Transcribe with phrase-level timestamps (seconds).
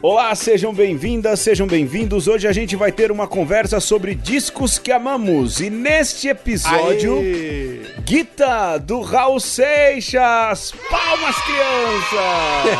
[0.00, 2.28] Olá, sejam bem-vindas, sejam bem-vindos.
[2.28, 5.60] Hoje a gente vai ter uma conversa sobre discos que amamos.
[5.60, 7.80] E neste episódio, Aê!
[8.04, 10.72] Guita do Raul Seixas.
[10.88, 12.78] Palmas, crianças!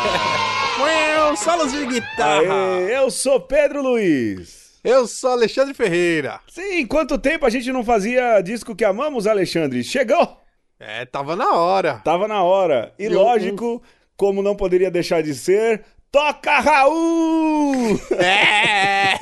[1.43, 2.77] Solos de guitarra.
[2.77, 4.79] Aê, eu sou Pedro Luiz.
[4.83, 6.39] Eu sou Alexandre Ferreira.
[6.49, 9.83] Sim, quanto tempo a gente não fazia disco que amamos, Alexandre?
[9.83, 10.48] Chegou!
[10.79, 11.95] É, tava na hora.
[12.03, 12.93] Tava na hora.
[12.97, 13.81] E Eu- lógico,
[14.15, 17.99] como não poderia deixar de ser, toca Raul!
[18.17, 19.19] É!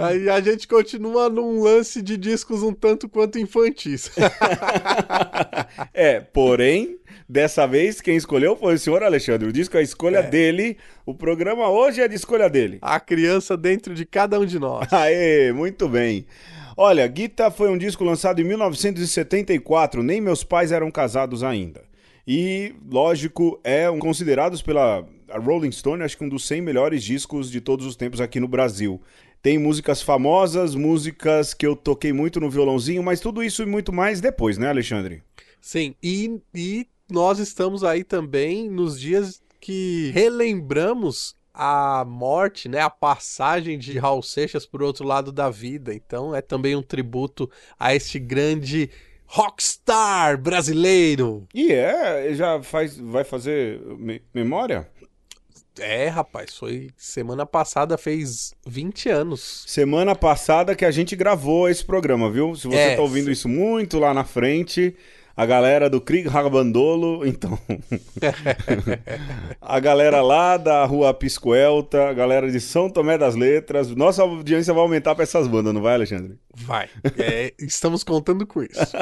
[0.00, 4.10] Aí a gente continua num lance de discos um tanto quanto infantis.
[5.92, 6.96] é, porém,
[7.28, 9.48] dessa vez quem escolheu foi o senhor Alexandre.
[9.48, 10.22] O disco é a escolha É.
[10.22, 10.78] dele.
[11.04, 12.78] O programa hoje é de escolha dele.
[12.80, 14.90] A criança dentro de cada um de nós.
[14.92, 16.24] Aê, muito bem.
[16.82, 21.84] Olha, Guita foi um disco lançado em 1974, nem meus pais eram casados ainda.
[22.26, 27.50] E, lógico, é um, considerados pela Rolling Stone, acho que um dos 100 melhores discos
[27.50, 28.98] de todos os tempos aqui no Brasil.
[29.42, 33.92] Tem músicas famosas, músicas que eu toquei muito no violãozinho, mas tudo isso e muito
[33.92, 35.22] mais depois, né, Alexandre?
[35.60, 42.90] Sim, e, e nós estamos aí também nos dias que relembramos a morte, né, a
[42.90, 45.94] passagem de Raul Seixas por outro lado da vida.
[45.94, 48.90] Então é também um tributo a este grande
[49.26, 51.46] rockstar brasileiro.
[51.54, 54.88] E é, já faz, vai fazer me- memória?
[55.78, 59.64] É, rapaz, foi semana passada, fez 20 anos.
[59.66, 62.54] Semana passada que a gente gravou esse programa, viu?
[62.54, 63.32] Se você É, tá ouvindo sim.
[63.32, 64.94] isso muito lá na frente,
[65.36, 67.58] a galera do Krieg Rabandolo, então.
[69.60, 73.94] a galera lá da Rua Piscoelta, a galera de São Tomé das Letras.
[73.94, 76.38] Nossa audiência vai aumentar pra essas bandas, não vai, Alexandre?
[76.54, 76.88] Vai.
[77.18, 78.96] É, estamos contando com isso.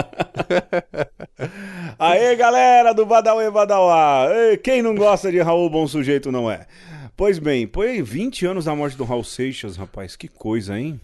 [1.98, 4.28] Aê, galera do Badauê Badauá!
[4.30, 6.66] Ei, Quem não gosta de Raul, bom sujeito não é?
[7.16, 10.14] Pois bem, foi 20 anos da morte do Raul Seixas, rapaz.
[10.14, 11.00] Que coisa, hein?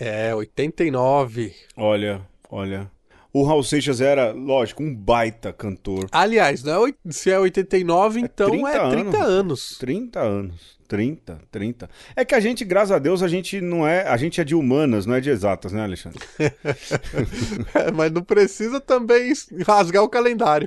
[0.00, 1.54] É, 89.
[1.76, 2.90] Olha, olha.
[3.38, 6.08] O Raul Seixas era, lógico, um baita cantor.
[6.10, 9.22] Aliás, não é, se é 89, então 30 é 30 anos.
[9.22, 9.78] anos.
[9.78, 10.78] 30 anos.
[10.88, 11.90] 30, 30.
[12.16, 14.08] É que a gente, graças a Deus, a gente não é.
[14.08, 16.18] A gente é de humanas, não é de exatas, né, Alexandre?
[17.74, 19.32] É, mas não precisa também
[19.64, 20.66] rasgar o calendário.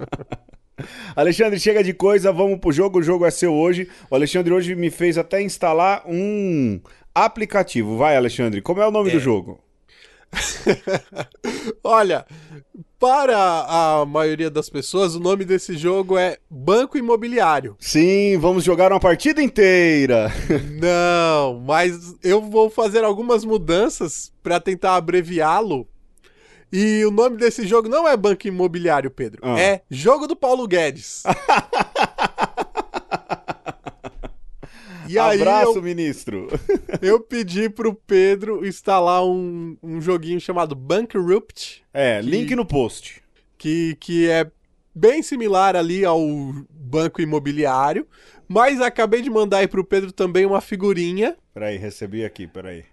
[1.16, 2.98] Alexandre, chega de coisa, vamos pro jogo.
[2.98, 3.88] O jogo é seu hoje.
[4.10, 6.78] O Alexandre hoje me fez até instalar um
[7.14, 7.96] aplicativo.
[7.96, 9.58] Vai, Alexandre, como é o nome do jogo?
[11.82, 12.26] Olha,
[12.98, 17.76] para a maioria das pessoas, o nome desse jogo é Banco Imobiliário.
[17.78, 20.32] Sim, vamos jogar uma partida inteira.
[20.80, 25.86] Não, mas eu vou fazer algumas mudanças para tentar abreviá-lo.
[26.72, 29.40] E o nome desse jogo não é Banco Imobiliário, Pedro.
[29.42, 29.58] Ah.
[29.58, 31.22] É Jogo do Paulo Guedes.
[35.08, 36.48] E aí Abraço, eu, ministro.
[37.02, 43.22] eu pedi pro Pedro instalar um, um joguinho chamado Bankrupt, É, link no post.
[43.56, 44.50] que, que é
[44.94, 46.20] bem similar ali ao
[46.70, 48.06] Banco Imobiliário,
[48.48, 52.84] mas acabei de mandar aí pro Pedro também uma figurinha Peraí, recebi aqui, peraí.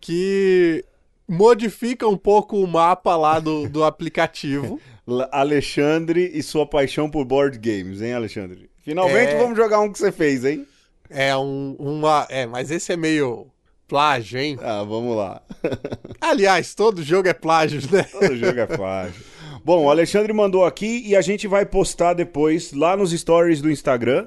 [0.00, 0.84] que
[1.28, 4.80] modifica um pouco o mapa lá do, do aplicativo.
[5.30, 8.68] Alexandre e sua paixão por board games, hein, Alexandre?
[8.78, 9.38] Finalmente É.
[9.38, 10.66] vamos jogar um que você fez, hein?
[11.10, 12.26] É um, uma.
[12.28, 13.46] É, mas esse é meio
[13.86, 14.58] plágio, hein?
[14.60, 15.42] Ah, vamos lá.
[16.20, 18.02] Aliás, todo jogo é plágio, né?
[18.04, 19.22] Todo jogo é fácil.
[19.64, 23.70] Bom, o Alexandre mandou aqui e a gente vai postar depois lá nos stories do
[23.70, 24.26] Instagram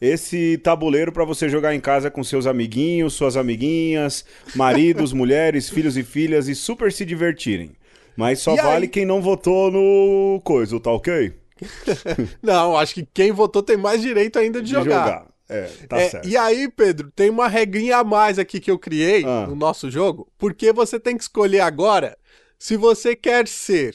[0.00, 5.96] esse tabuleiro para você jogar em casa com seus amiguinhos, suas amiguinhas, maridos, mulheres, filhos
[5.96, 7.72] e filhas e super se divertirem.
[8.16, 8.66] Mas só E aí?
[8.66, 11.34] vale quem não votou no coisa, tá ok?
[12.42, 15.26] Não, acho que quem votou tem mais direito ainda de, De jogar.
[15.50, 16.28] É, tá É, certo.
[16.28, 19.46] e aí, Pedro, tem uma regrinha a mais aqui que eu criei Ah.
[19.48, 22.16] no nosso jogo, porque você tem que escolher agora
[22.58, 23.94] se você quer ser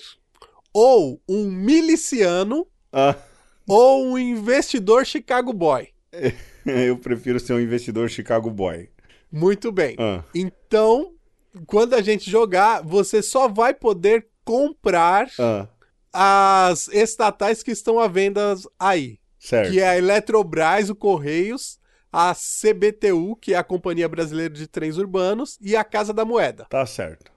[0.73, 3.15] ou um miliciano Ah,
[3.67, 5.89] ou um investidor Chicago Boy.
[6.65, 8.89] eu prefiro ser um investidor Chicago Boy.
[9.31, 9.95] Muito bem.
[9.99, 11.13] Ah, Então,
[11.65, 15.67] quando a gente jogar, você só vai poder comprar ah,
[16.13, 19.71] as estatais que estão à venda aí, certo.
[19.71, 21.79] que é a Eletrobras, o Correios,
[22.11, 26.65] a CBTU, que é a Companhia Brasileira de Trens Urbanos, e a Casa da Moeda.
[26.69, 27.31] Tá certo.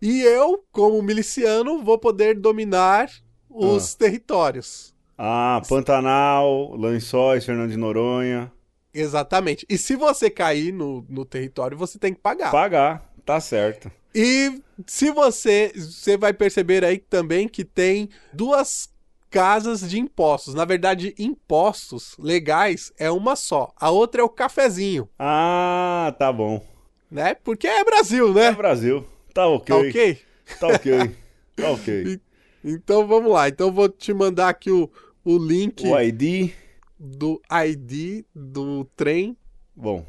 [0.00, 3.10] E eu, como miliciano, vou poder dominar
[3.50, 4.94] os territórios.
[5.16, 8.52] Ah, Pantanal, Lençóis, Fernando de Noronha.
[8.94, 9.66] Exatamente.
[9.68, 12.50] E se você cair no, no território, você tem que pagar.
[12.50, 13.12] Pagar.
[13.24, 13.90] Tá certo.
[14.14, 18.88] E se você, você vai perceber aí também que tem duas
[19.30, 20.54] casas de impostos.
[20.54, 23.72] Na verdade, impostos legais é uma só.
[23.76, 26.62] A outra é o cafezinho, Ah, tá bom.
[27.10, 27.34] né?
[27.34, 28.52] Porque é Brasil, É né?
[28.52, 29.04] Brasil.
[29.34, 29.66] Tá ok.
[29.68, 30.18] Tá ok?
[30.58, 31.16] Tá ok.
[31.56, 32.20] Tá ok.
[32.64, 33.48] Então vamos lá.
[33.48, 34.90] Então vou te mandar aqui o,
[35.24, 36.52] o link O ID.
[36.98, 39.36] do ID do trem.
[39.76, 40.04] Bom,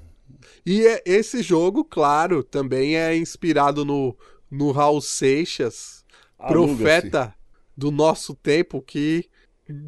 [0.66, 4.18] E é- esse jogo, claro, também é inspirado no,
[4.50, 6.04] no Raul Seixas,
[6.40, 7.36] profeta
[7.80, 9.26] do nosso tempo, que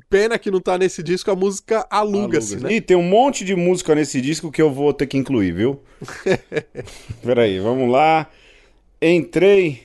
[0.09, 2.55] pena que não tá nesse disco, a música aluga-se, Aluga-se.
[2.57, 2.73] né?
[2.75, 5.81] Ih, tem um monte de música nesse disco que eu vou ter que incluir, viu?
[7.23, 8.29] Peraí, vamos lá.
[9.01, 9.83] Entrei.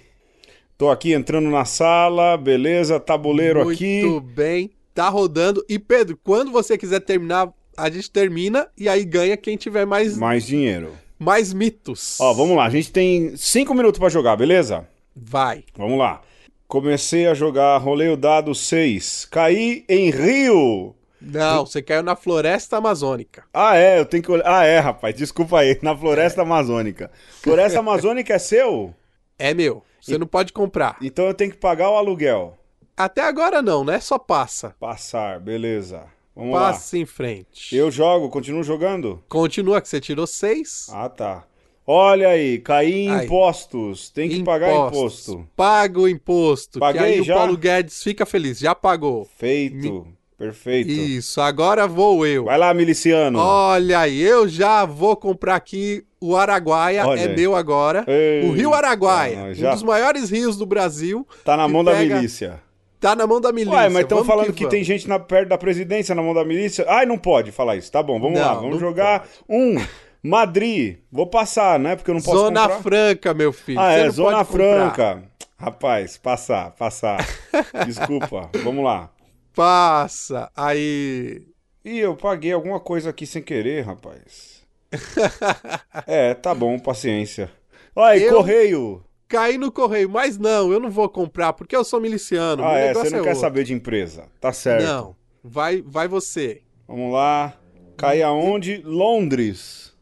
[0.79, 4.21] Tô aqui entrando na sala, beleza, tabuleiro Muito aqui.
[4.35, 5.65] bem, tá rodando.
[5.69, 10.17] E Pedro, quando você quiser terminar, a gente termina e aí ganha quem tiver mais,
[10.19, 10.93] Mais dinheiro.
[11.19, 12.21] mais mitos.
[12.21, 14.87] Ó, vamos lá, a gente tem cinco minutos pra jogar, beleza?
[15.15, 15.65] Vai.
[15.75, 16.21] Vamos lá.
[16.69, 19.27] Comecei a jogar, rolei o dado 6.
[19.31, 20.95] Caí em Rio.
[21.21, 23.45] Não, você caiu na floresta amazônica.
[23.53, 24.45] Ah, é, eu tenho que olhar.
[24.47, 27.11] Ah, é, rapaz, desculpa aí, na Floresta Amazônica.
[27.43, 28.95] Floresta Amazônica é seu?
[29.39, 30.97] É meu, você não pode comprar.
[31.01, 32.59] Então eu tenho que pagar o aluguel.
[32.97, 34.01] Até agora não, né?
[34.01, 34.75] Só passa.
[34.79, 36.05] Passar, beleza.
[36.35, 36.73] Vamos lá.
[36.73, 37.75] Passa em frente.
[37.75, 39.23] Eu jogo, continuo jogando?
[39.29, 40.89] Continua que você tirou seis.
[40.93, 41.45] Ah, tá.
[41.87, 43.27] Olha aí, caí em Aí.
[43.27, 44.11] impostos.
[44.11, 45.29] Tem que pagar Impostos.
[45.29, 45.49] imposto.
[45.55, 46.79] Paga o imposto.
[46.81, 47.35] Paguei que aí já?
[47.35, 48.59] o Paulo Guedes fica feliz.
[48.59, 49.29] Já pagou.
[49.39, 50.07] Feito.
[50.37, 50.91] Perfeito.
[50.91, 52.45] Isso, agora vou eu.
[52.45, 53.39] Vai lá, miliciano.
[53.39, 57.07] Olha aí, eu já vou comprar aqui o Araguaia.
[57.07, 57.37] Olha é aí.
[57.37, 58.05] meu agora.
[58.07, 59.45] Ei, o Rio Araguaia.
[59.47, 61.27] ah, Um já dos maiores rios do Brasil.
[61.45, 62.61] tá na que mão da pega- milícia.
[63.01, 63.79] Tá na mão da milícia.
[63.79, 64.71] Ué, mas estão falando que, vamos.
[64.75, 66.85] tem gente na, perto da presidência na mão da milícia.
[66.89, 67.93] Ai, não pode falar isso.
[67.93, 68.55] Tá bom, vamos Não, lá.
[68.55, 69.77] Vamos jogar um.
[70.23, 70.99] Madrid.
[71.11, 71.97] Vou passar, né?
[71.97, 72.83] Porque eu não posso Zona comprar.
[72.83, 73.79] Franca, meu filho.
[73.81, 74.95] Ah, Você é, Zona pode comprar.
[74.95, 75.23] Franca.
[75.59, 77.27] Rapaz, passar, passar.
[77.87, 79.11] Desculpa, vamos lá.
[79.55, 80.51] Passa.
[80.55, 81.43] Aí.
[81.85, 84.63] Ih, eu paguei alguma coisa aqui sem querer, rapaz.
[86.07, 87.51] é, tá bom, paciência.
[87.95, 89.03] Olha, Eu- correio.
[89.29, 92.65] Caí no correio, mas não, eu não vou comprar, porque eu sou miliciano.
[92.65, 93.41] Ah, é, você não quer outro.
[93.41, 94.27] saber de empresa.
[94.41, 94.85] Tá certo.
[94.85, 96.63] Não, vai, vai você.
[96.87, 97.53] Vamos lá.
[97.97, 98.81] Caí aonde?
[98.85, 99.93] Londres.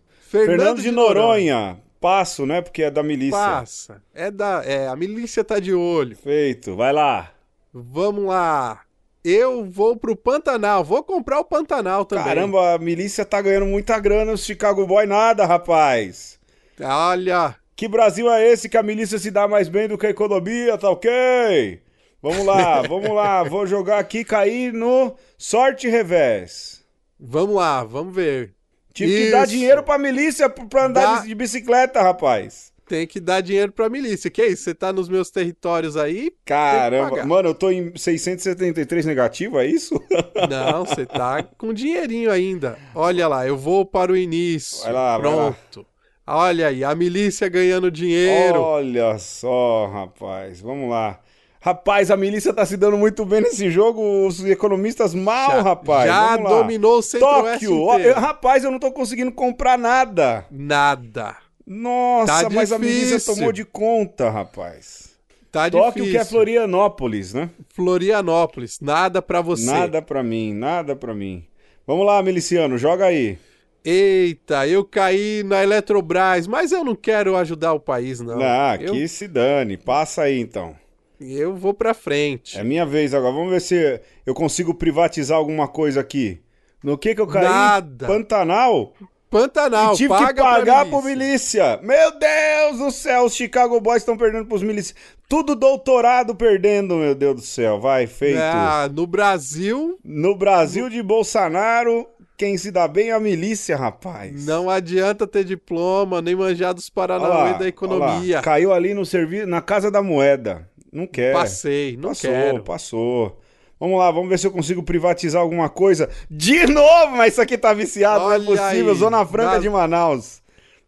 [0.41, 1.79] Fernando, Fernando de Noronha.
[2.01, 2.61] Passo, né?
[2.61, 3.39] Porque é da milícia.
[3.39, 4.03] Passa.
[4.13, 6.17] É da, é, a milícia tá de olho.
[6.17, 6.77] Feito.
[6.77, 7.31] Vai lá.
[7.73, 8.83] Vamos lá.
[9.25, 12.25] Eu vou pro Pantanal, vou comprar o Pantanal também.
[12.25, 16.39] Caramba, a milícia tá ganhando muita grana, os Chicago Boy nada, rapaz.
[16.79, 20.11] Olha, Que Brasil é esse que a milícia se dá mais bem do que a
[20.11, 21.81] economia, tá ok?
[22.21, 23.43] Vamos lá, vamos lá.
[23.45, 26.85] Vou jogar aqui, cair no sorte revés.
[27.19, 28.54] vamos lá, vamos ver.
[28.95, 29.53] Tive que dar Isso.
[29.53, 32.73] dinheiro pra milícia pra andar Dá- de bicicleta, rapaz.
[32.87, 34.31] Tem que dar dinheiro pra milícia.
[34.31, 34.65] Que isso?
[34.65, 36.31] Você tá nos meus territórios aí?
[36.45, 39.95] Caramba, mano, eu tô em 673 negativo, é isso?
[40.49, 42.79] Não, você tá com dinheirinho ainda.
[42.95, 44.83] Olha lá, eu vou para o início.
[44.85, 45.53] Vai lá, vai lá.
[45.53, 45.87] Pronto.
[46.27, 48.61] Olha aí, a milícia ganhando dinheiro.
[48.61, 50.61] Olha só, rapaz.
[50.61, 51.21] Vamos lá.
[51.65, 56.07] Rapaz, a milícia tá se dando muito bem nesse jogo, os economistas mal, já, rapaz.
[56.07, 58.13] Já dominou o centro-oeste Tóquio.
[58.13, 60.45] Rapaz, eu não tô conseguindo comprar nada.
[60.51, 61.35] Nada.
[61.67, 65.15] Nossa, Tá mas a milícia tomou de conta, rapaz.
[65.51, 66.11] Tá Tóquio difícil.
[66.11, 67.49] que é Florianópolis, né?
[67.75, 69.65] Florianópolis, nada pra você.
[69.65, 71.47] Nada pra mim, nada pra mim.
[71.87, 73.39] Vamos lá, miliciano, joga aí.
[73.83, 78.39] Eita, eu caí na Eletrobras, mas eu não quero ajudar o país, não.
[78.43, 79.79] Ah, eu, que se dane.
[79.79, 80.77] Passa aí, então.
[81.21, 82.59] Eu vou pra frente.
[82.59, 83.33] É minha vez agora.
[83.33, 86.41] Vamos ver se eu consigo privatizar alguma coisa aqui.
[86.83, 87.45] No que que eu caí?
[87.45, 88.07] Nada.
[88.07, 88.93] Pantanal?
[89.31, 91.81] Pantanal, e tive que pagar pro milícia.
[91.83, 94.95] Meu Deus do céu, os Chicago Boys estão perdendo pros milícias.
[95.29, 97.81] Tudo doutorado perdendo, meu Deus do céu.
[97.81, 98.39] Vai, feito.
[98.39, 102.07] Ah, no Brasil, No Brasil de Bolsonaro,
[102.37, 104.47] quem se dá bem é a milícia, rapaz.
[104.47, 108.41] não adianta ter diploma, nem manjar dos Paranauê da economia.
[108.41, 110.69] Caiu ali no serviço, na Casa da Moeda.
[110.95, 111.33] Não quer.
[111.33, 112.63] Passei, não passou, quero.
[112.63, 113.41] passou.
[113.81, 116.09] Vamos lá, vamos ver se eu consigo privatizar alguma coisa.
[116.31, 118.93] De novo, mas isso aqui tá viciado, Olha não é possível.
[118.93, 120.41] aí, Zona Franca nada- de Manaus.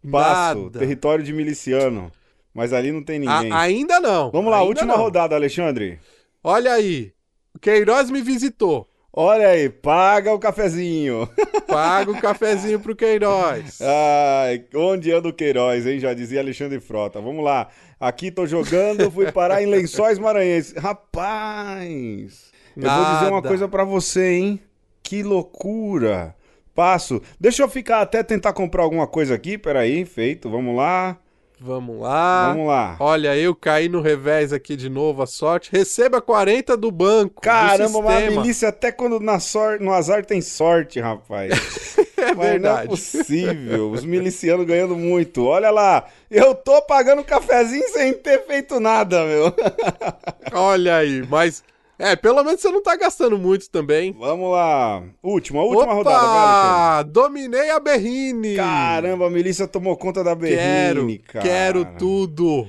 [0.09, 0.79] Passo, Nada.
[0.79, 2.09] território de miliciano.
[2.53, 3.51] Mas ali não tem ninguém.
[3.51, 4.31] A- ainda não.
[4.31, 5.03] Vamos lá, última não.
[5.03, 5.99] rodada, Alexandre.
[6.43, 7.11] Olha aí,
[7.53, 8.87] o Queiroz me visitou.
[9.19, 11.27] Olha aí, paga o cafezinho.
[11.65, 13.79] Paga o cafezinho pro Queiroz.
[13.81, 15.99] Ai, onde anda o Queiroz, hein?
[15.99, 17.19] Já dizia Alexandre Frota.
[17.19, 17.67] Vamos lá.
[17.99, 20.73] Aqui tô jogando, fui parar em Lençóis Maranhenses.
[20.77, 23.47] Rapaz, eu vou dizer uma Nada.
[23.47, 24.59] coisa pra você, hein?
[25.01, 26.35] Que loucura.
[26.75, 27.19] Passo.
[27.39, 29.57] Deixa eu ficar até tentar comprar alguma coisa aqui.
[29.57, 30.47] Peraí, feito.
[30.47, 31.17] Vamos lá.
[31.59, 32.49] Vamos lá.
[32.49, 32.97] Vamos lá.
[32.99, 35.71] Olha, eu caí no revés aqui de novo, a sorte.
[35.71, 37.41] Receba 40 do banco.
[37.41, 41.53] Caramba, do a milícia até quando na sorte, no azar tem sorte, rapaz.
[42.19, 42.87] É Mas não é verdade.
[42.87, 43.91] possível.
[43.91, 45.45] Os milicianos ganhando muito.
[45.45, 49.53] Olha lá, eu tô pagando cafezinho sem ter feito nada, meu.
[50.51, 51.63] Olha aí, mas.
[51.99, 54.13] É, pelo menos você não tá gastando muito também.
[54.19, 55.03] Vamos lá.
[55.23, 55.93] Última, última Opa!
[55.93, 57.11] rodada, Alexandre.
[57.11, 58.55] Dominei a Berrine!
[58.55, 61.43] Caramba, a milícia tomou conta da Quero, Berrine, cara.
[61.45, 62.67] quero tudo.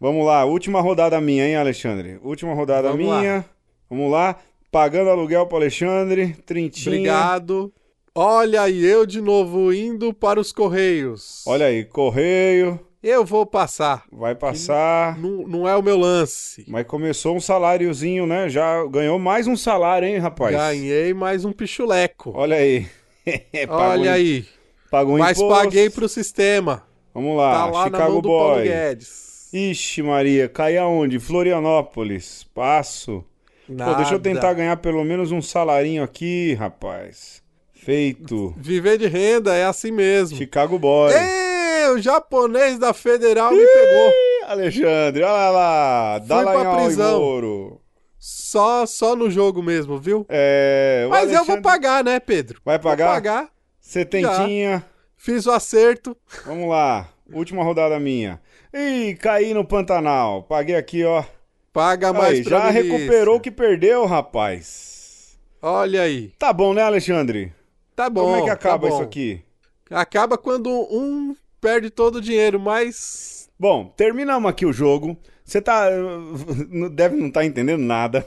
[0.00, 2.18] Vamos lá, última rodada minha, hein, Alexandre?
[2.22, 3.20] Última rodada Vamos lá.
[3.20, 3.44] minha.
[3.90, 4.36] Vamos lá.
[4.72, 6.94] Pagando aluguel pro Alexandre, trintinha.
[6.94, 7.72] Obrigado.
[8.14, 11.44] Olha aí, eu de novo indo para os Correios.
[11.46, 14.04] Olha aí, correio, Eu vou passar.
[14.12, 15.18] vai passar.
[15.18, 16.64] Não, não é o meu lance.
[16.68, 18.48] Mas começou um saláriozinho, né?
[18.50, 20.54] Já ganhou mais um salário, hein, rapaz?
[20.54, 22.32] Ganhei mais um pichuleco.
[22.34, 22.86] Olha aí.
[23.68, 24.44] Olha aí.
[24.90, 25.62] Pagou Mas imposto.
[25.62, 26.82] paguei pro sistema.
[27.14, 28.64] Vamos lá, tá lá Chicago Boy.
[28.64, 29.48] Guedes.
[29.52, 31.18] Ixi, Maria, cai aonde?
[31.18, 32.44] Florianópolis.
[32.54, 33.24] Passo.
[33.66, 37.40] Pô, deixa eu tentar ganhar pelo menos um salarinho aqui, rapaz.
[37.72, 38.54] Feito.
[38.58, 40.36] Viver de renda é assim mesmo.
[40.36, 41.12] Chicago Boy.
[41.14, 41.49] Ei,
[41.90, 44.12] o japonês da Federal me pegou.
[44.46, 46.18] Alexandre, olha lá.
[46.18, 47.20] Dallagnol pra e prisão.
[47.20, 47.80] Moro.
[48.18, 50.26] Só, só no jogo mesmo, viu?
[50.28, 52.60] É, Mas eu vou Alexandre- pagar, né, Pedro?
[52.64, 53.06] Vai pagar?
[53.06, 53.48] Vou pagar.
[53.80, 54.84] Setentinha.
[55.16, 56.16] Fiz o acerto.
[56.46, 57.08] Vamos lá.
[57.32, 58.40] Última rodada minha.
[58.74, 60.42] Ih, caí no Pantanal.
[60.42, 61.22] Paguei aqui, ó.
[61.72, 62.98] Paga mais Aí, pra já milícia.
[62.98, 65.38] recuperou o que perdeu, rapaz.
[65.62, 66.32] Olha aí.
[66.38, 67.52] Tá bom, né, Alexandre?
[67.94, 68.22] Tá bom.
[68.24, 68.94] Como é que tá acaba bom.
[68.94, 69.42] isso aqui?
[69.90, 73.48] Acaba quando um perde todo o dinheiro, mas.
[73.58, 75.16] Bom, terminamos aqui o jogo.
[75.44, 75.88] Você tá.
[76.92, 78.26] Deve não estar entendendo nada.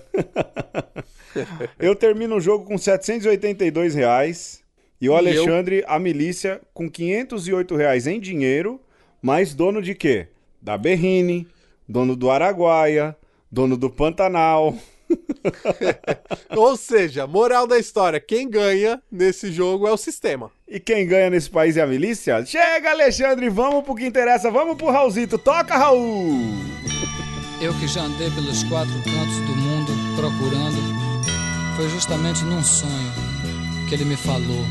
[1.79, 4.61] Eu termino o jogo com 782 reais.
[5.01, 8.79] E o Alexandre, a milícia, com 508 reais em dinheiro,
[9.21, 10.27] mas dono de quê?
[10.61, 11.45] Da Berrine,
[11.85, 13.13] dono do Araguaia,
[13.51, 14.73] dono do Pantanal.
[16.55, 20.51] Ou seja, moral da história: quem ganha nesse jogo é o sistema.
[20.67, 22.45] E quem ganha nesse país é a milícia?
[22.45, 25.37] Chega, Alexandre, vamos pro que interessa, vamos pro Raulzito.
[25.37, 26.39] Toca, Raul!
[27.61, 30.77] Eu que já andei pelos quatro cantos do mundo procurando,
[31.77, 33.13] foi justamente num sonho
[33.87, 34.65] que ele me falou.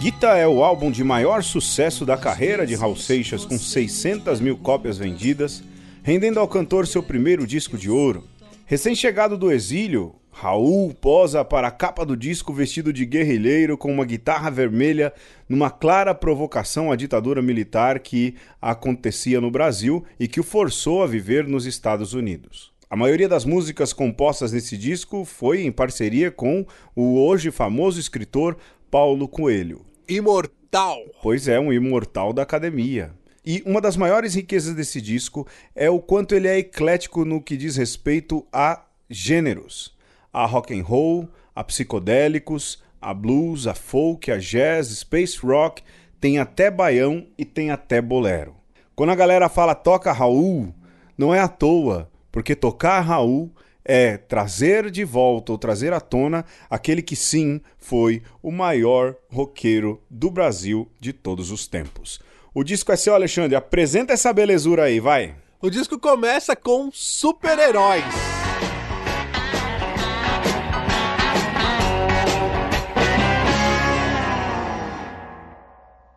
[0.00, 4.56] Guita é o álbum de maior sucesso da carreira de Raul Seixas, com 600 mil
[4.56, 5.60] cópias vendidas,
[6.08, 8.24] rendendo ao cantor seu primeiro disco de ouro.
[8.64, 14.06] Recém-chegado do exílio, Raul posa para a capa do disco vestido de guerrilheiro com uma
[14.06, 15.12] guitarra vermelha,
[15.46, 21.06] numa clara provocação à ditadura militar que acontecia no Brasil e que o forçou a
[21.06, 22.72] viver nos Estados Unidos.
[22.88, 26.64] A maioria das músicas compostas nesse disco foi em parceria com
[26.96, 28.56] o hoje famoso escritor
[28.90, 29.84] Paulo Coelho.
[30.08, 30.96] Imortal.
[31.22, 33.12] Pois é, um imortal da academia.
[33.50, 37.56] E uma das maiores riquezas desse disco é o quanto ele é eclético no que
[37.56, 39.96] diz respeito a gêneros.
[40.30, 41.26] A rock and roll,
[41.56, 45.82] a psicodélicos, a blues, a folk, a jazz, space rock,
[46.20, 48.54] tem até baião e tem até bolero.
[48.94, 50.74] Quando a galera fala toca Raul,
[51.16, 53.50] não é à toa, porque tocar Raul
[53.82, 60.02] é trazer de volta ou trazer à tona aquele que sim foi o maior roqueiro
[60.10, 62.27] do Brasil de todos os tempos.
[62.58, 63.54] O disco é seu, Alexandre.
[63.54, 65.32] Apresenta essa belezura aí, vai.
[65.62, 68.02] O disco começa com super-heróis.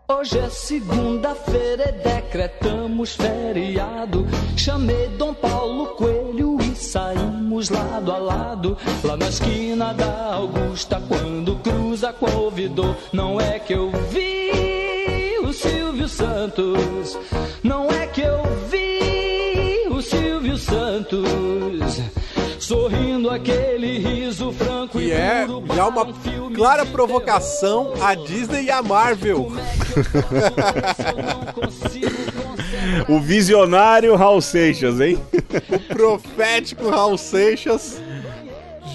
[0.09, 4.25] Hoje é segunda-feira e decretamos feriado.
[4.57, 8.75] Chamei Dom Paulo Coelho e saímos lado a lado.
[9.03, 12.97] Lá na esquina da Augusta, quando cruza com o ouvidor.
[13.13, 14.40] Não é que eu vi
[15.51, 17.19] o Silvio Santos.
[17.61, 21.99] Não é que eu vi o Silvio Santos.
[22.57, 28.15] Sorrindo aquele riso franco Que e é já uma para um filme clara provocação à
[28.15, 29.43] Disney e à Marvel.
[29.43, 29.63] Como é.
[33.11, 35.19] O visionário Raul Seixas, hein?
[35.89, 38.01] profético Raul Seixas,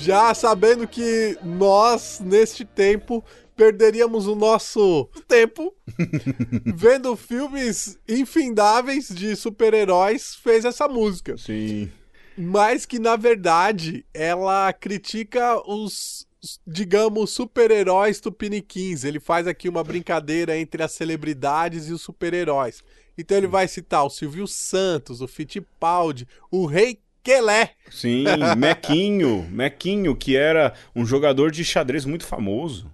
[0.00, 3.22] já sabendo que nós, neste tempo,
[3.56, 5.74] perderíamos o nosso tempo
[6.76, 11.36] vendo filmes infindáveis de super-heróis, fez essa música.
[11.38, 11.90] Sim.
[12.36, 19.04] Mas que, na verdade, ela critica os, os, digamos, super-heróis tupiniquins.
[19.04, 22.84] Ele faz aqui uma brincadeira entre as celebridades e os super-heróis.
[23.16, 27.70] Então ele vai citar o Silvio Santos, o Fittipaldi, o Rei Quelé.
[27.90, 28.24] Sim,
[28.56, 29.42] Mequinho.
[29.50, 32.92] Mequinho, que era um jogador de xadrez muito famoso.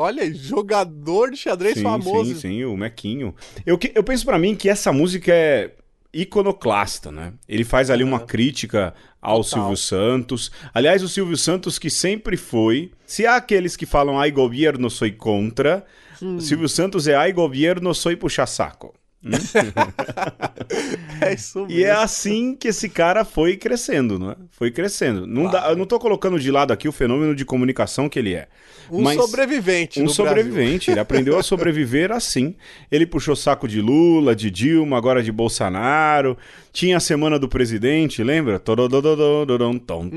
[0.00, 2.34] Olha jogador de xadrez sim, famoso.
[2.34, 3.34] Sim, sim, o Mequinho.
[3.66, 5.72] Eu, eu penso pra mim que essa música é
[6.12, 7.32] iconoclasta, né?
[7.48, 8.26] Ele faz ali uma Aham.
[8.26, 9.50] crítica ao Total.
[9.60, 10.50] Silvio Santos.
[10.72, 12.90] Aliás, o Silvio Santos que sempre foi.
[13.06, 15.84] Se há aqueles que falam ai governo sou contra,
[16.22, 16.38] Hum.
[16.38, 18.94] Silvio Santos é ai governo sou puxa saco.
[21.20, 21.72] É isso mesmo.
[21.78, 24.34] E é assim que esse cara foi crescendo, né?
[24.50, 25.26] Foi crescendo.
[25.26, 25.72] Não dá, Claro.
[25.72, 28.48] eu não tô colocando de lado aqui o fenômeno de comunicação que ele é.
[28.90, 32.54] um sobrevivente Um sobrevivente, ele aprendeu a sobreviver assim.
[32.90, 36.36] Ele puxou saco de Lula, de Dilma, agora de Bolsonaro.
[36.72, 38.58] Tinha a semana do presidente, lembra?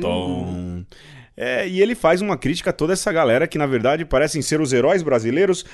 [0.02, 0.84] Tom.
[1.36, 4.62] É, e ele faz uma crítica a toda essa galera que, na verdade, parecem ser
[4.62, 5.66] os heróis brasileiros.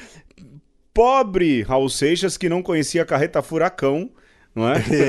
[0.94, 4.10] Pobre Raul Seixas, que não conhecia a carreta Furacão,
[4.56, 4.80] não é?
[4.80, 5.00] Brasil.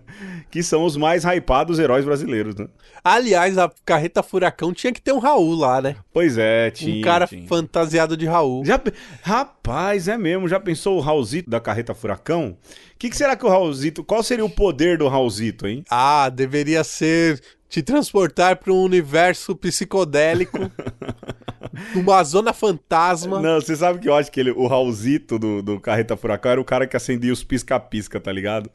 [0.50, 2.68] que são os mais hypados heróis brasileiros, né?
[3.02, 5.96] Aliás, a carreta furacão tinha que ter um Raul lá, né?
[6.12, 6.98] Pois é, tinha.
[6.98, 7.46] um cara tinha.
[7.46, 8.64] fantasiado de Raul.
[8.64, 8.80] Já,
[9.22, 10.48] rapaz, é mesmo.
[10.48, 12.56] Já pensou o Raulzito da carreta Furacão?
[12.96, 14.02] O que, que será que o Raulzito.
[14.02, 15.84] Qual seria o poder do Raulzito, hein?
[15.90, 17.38] Ah, deveria ser
[17.68, 20.58] te transportar para um universo psicodélico,
[21.94, 23.38] numa zona fantasma.
[23.38, 26.60] Não, você sabe que eu acho que ele, o Raulzito do, do Carreta Furacão era
[26.60, 28.70] o cara que acendia os pisca-pisca, tá ligado?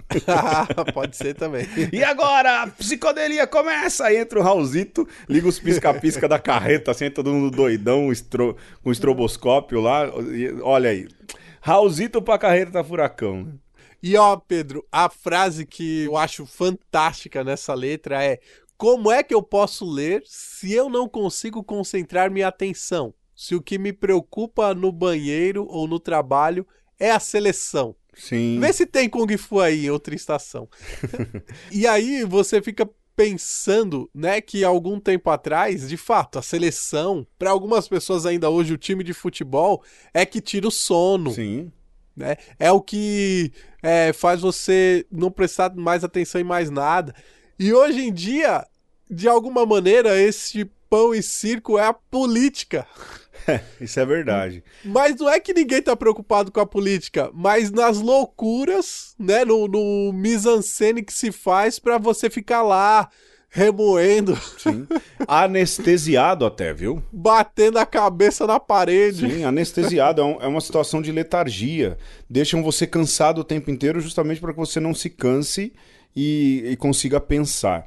[0.93, 1.65] Pode ser também.
[1.91, 4.05] E agora, a psicodelia começa!
[4.05, 8.91] Aí entra o Raulzito, liga os pisca-pisca da carreta, assim, todo mundo doidão, estro, com
[8.91, 10.05] estroboscópio lá.
[10.31, 11.07] e- olha aí.
[11.59, 13.47] Raulzito pra Carreta Furacão.
[14.01, 18.39] E ó, Pedro, a frase que eu acho fantástica nessa letra é:
[18.77, 23.13] Como é que eu posso ler se eu não consigo concentrar minha atenção?
[23.35, 26.65] Se o que me preocupa no banheiro ou no trabalho
[26.99, 27.95] é a seleção.
[28.13, 28.59] Sim.
[28.59, 30.67] Vê se tem Kung Fu aí em outra estação.
[31.71, 37.51] e aí você fica pensando, né, que algum tempo atrás, de fato, a seleção, para
[37.51, 41.71] algumas pessoas ainda hoje, o time de futebol é que tira o sono, Sim.
[42.15, 42.37] Né?
[42.59, 43.51] É o que
[43.81, 47.15] é, faz você não prestar mais atenção em mais nada.
[47.57, 48.65] E hoje em dia,
[49.09, 52.85] de alguma maneira, esse pão e circo é a política.
[53.79, 54.63] Isso é verdade.
[54.83, 59.67] Mas não é que ninguém tá preocupado com a política, mas nas loucuras, né, no,
[59.67, 63.09] no mise-en-scène que se faz pra você ficar lá
[63.53, 64.87] remoendo, Sim.
[65.27, 67.03] Anestesiado até, viu?
[67.11, 69.29] batendo a cabeça na parede.
[69.29, 70.21] Sim, anestesiado.
[70.21, 71.97] É, é uma situação de letargia.
[72.29, 75.73] Deixam você cansado o tempo inteiro justamente para que você não se canse
[76.15, 77.85] e, e consiga pensar.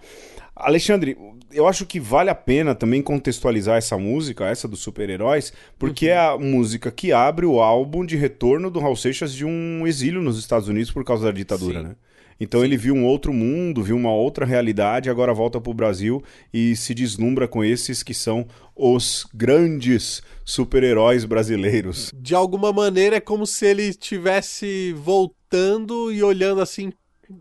[0.54, 1.16] Alexandre,
[1.50, 6.18] eu acho que vale a pena também contextualizar essa música, essa dos super-heróis, porque é
[6.18, 10.38] a música que abre o álbum de retorno do Raul Seixas de um exílio nos
[10.38, 11.86] Estados Unidos por causa da ditadura, Sim.
[11.88, 11.96] né?
[12.38, 16.76] Então ele viu um outro mundo, viu uma outra realidade, agora volta pro Brasil e
[16.76, 22.10] se deslumbra com esses que são os grandes super-heróis brasileiros.
[22.14, 26.92] De alguma maneira é como se ele estivesse voltando e olhando assim,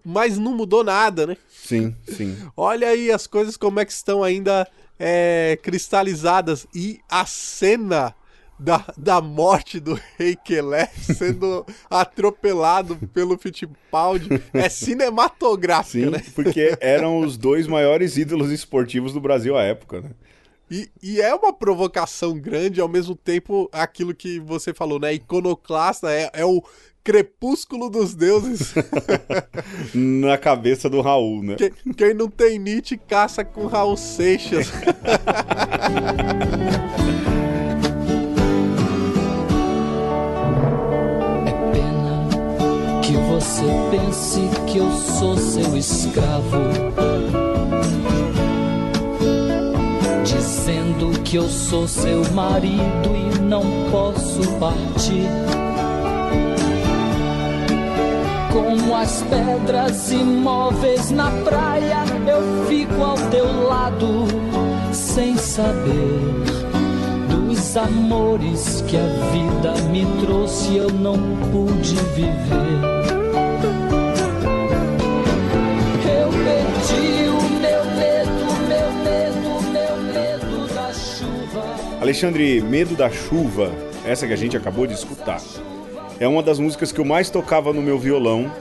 [0.06, 1.38] mas não mudou nada, né?
[1.50, 2.38] Sim, sim.
[2.56, 4.68] Olha aí as coisas como é que estão ainda
[5.00, 6.68] é, cristalizadas.
[6.74, 8.16] E a cena
[8.64, 16.24] da, da morte do Rei Kelé sendo atropelado pelo Fittipaldi é cinematográfica, Sim, né?
[16.34, 20.12] porque eram os dois maiores ídolos esportivos do Brasil à época, né?
[20.72, 25.14] E, e é uma provocação grande, ao mesmo tempo, aquilo que você falou, né?
[25.14, 26.64] Iconoclasta é, é o
[27.04, 28.74] crepúsculo dos deuses.
[29.94, 31.56] Na cabeça do Raul, né?
[31.58, 34.72] Que- Quem não tem Nietzsche caça com Raul Seixas.
[43.44, 46.58] você pense que eu sou seu escravo.
[50.24, 55.28] Dizendo que eu sou seu marido e não posso partir.
[58.54, 64.26] Como as pedras imóveis na praia, eu fico ao teu lado,
[64.94, 66.44] sem saber
[67.28, 71.18] dos amores que a vida me trouxe, eu não
[71.52, 73.23] pude viver.
[82.02, 83.72] Alexandre, Medo da Chuva,
[84.06, 85.42] essa que a gente acabou de escutar,
[86.20, 88.52] é uma das músicas que eu mais tocava no meu violão,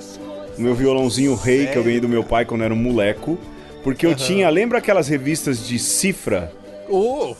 [0.57, 3.37] no meu violãozinho rei que eu ganhei do meu pai quando era um moleco,
[3.83, 6.53] porque eu tinha, lembra aquelas revistas de cifra?
[6.89, 7.35] Oh,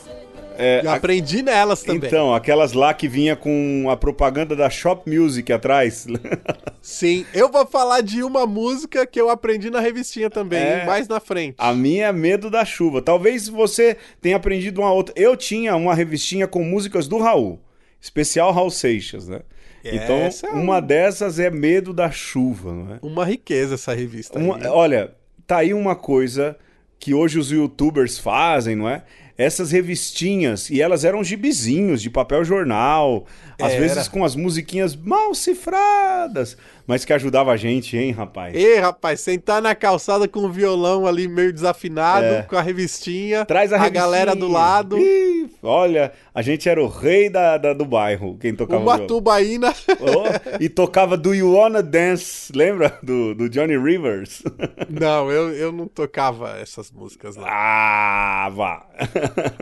[0.57, 2.07] É, eu a- aprendi nelas também.
[2.07, 6.05] Então, aquelas lá que vinha com a propaganda da Shop Music atrás.
[6.81, 10.85] Sim, eu vou falar de uma música que eu aprendi na revistinha também, É.
[10.85, 11.55] mais na frente.
[11.57, 13.01] A minha é Medo da Chuva.
[13.01, 15.13] Talvez você tenha aprendido uma outra.
[15.17, 17.59] Eu tinha uma revistinha com músicas do Raul.
[18.01, 19.41] Especial Raul Seixas, né?
[19.85, 22.99] Então, Essa é uma um- dessas é Medo da Chuva, não é?
[23.01, 24.37] Uma riqueza essa revista.
[24.39, 24.67] Uma- aí.
[24.67, 25.11] olha,
[25.47, 26.55] tá aí uma coisa
[26.99, 29.03] que hoje os youtubers fazem, não é?
[29.37, 33.25] Essas revistinhas, e elas eram gibizinhos de papel jornal,
[33.59, 33.81] às Era.
[33.81, 38.53] vezes com as musiquinhas mal cifradas, mas que ajudava a gente, hein, rapaz?
[38.55, 42.41] Ei, rapaz, sentar na calçada com o violão ali meio desafinado, É.
[42.43, 44.01] com a revistinha, Traz a, revistinha.
[44.01, 48.53] galera do lado, Ih, olha, a gente era o rei da, da- do bairro, quem
[48.55, 49.73] tocava uma tubaína.
[49.99, 52.97] Oh, e tocava Do You Wanna Dance, lembra?
[53.01, 54.43] Do, do Johnny Rivers.
[54.89, 57.47] não, eu, eu não tocava essas músicas lá.
[57.49, 58.85] ah, vá.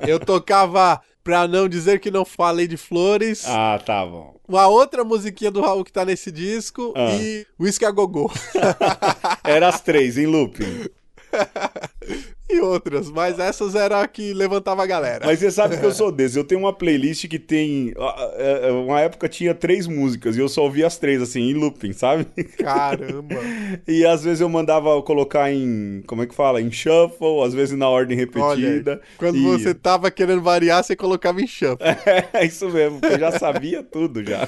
[0.07, 4.35] Eu tocava, pra não dizer que não falei de flores, ah, tá bom.
[4.47, 7.11] uma outra musiquinha do Raul que tá nesse disco Ah.
[7.15, 8.31] e Whisky a Gogô.
[9.43, 10.85] Era as três, em looping.
[12.53, 15.25] e outras, mas essas eram a que levantava a galera.
[15.25, 16.37] Mas você sabe que eu sou desse.
[16.37, 17.93] Eu tenho uma playlist que tem.
[17.97, 18.31] ah,
[18.69, 21.93] ah, Uma época tinha três músicas e eu só ouvia as três, assim, em looping,
[21.93, 22.25] sabe?
[22.57, 23.35] Caramba.
[23.87, 26.03] E às vezes eu mandava colocar em.
[26.07, 26.61] Como é que fala?
[26.61, 28.91] Em shuffle, às vezes na ordem repetida.
[28.91, 31.77] Olha, quando E- você tava querendo variar, você colocava em shuffle.
[32.33, 34.47] É isso mesmo, porque eu já sabia tudo já.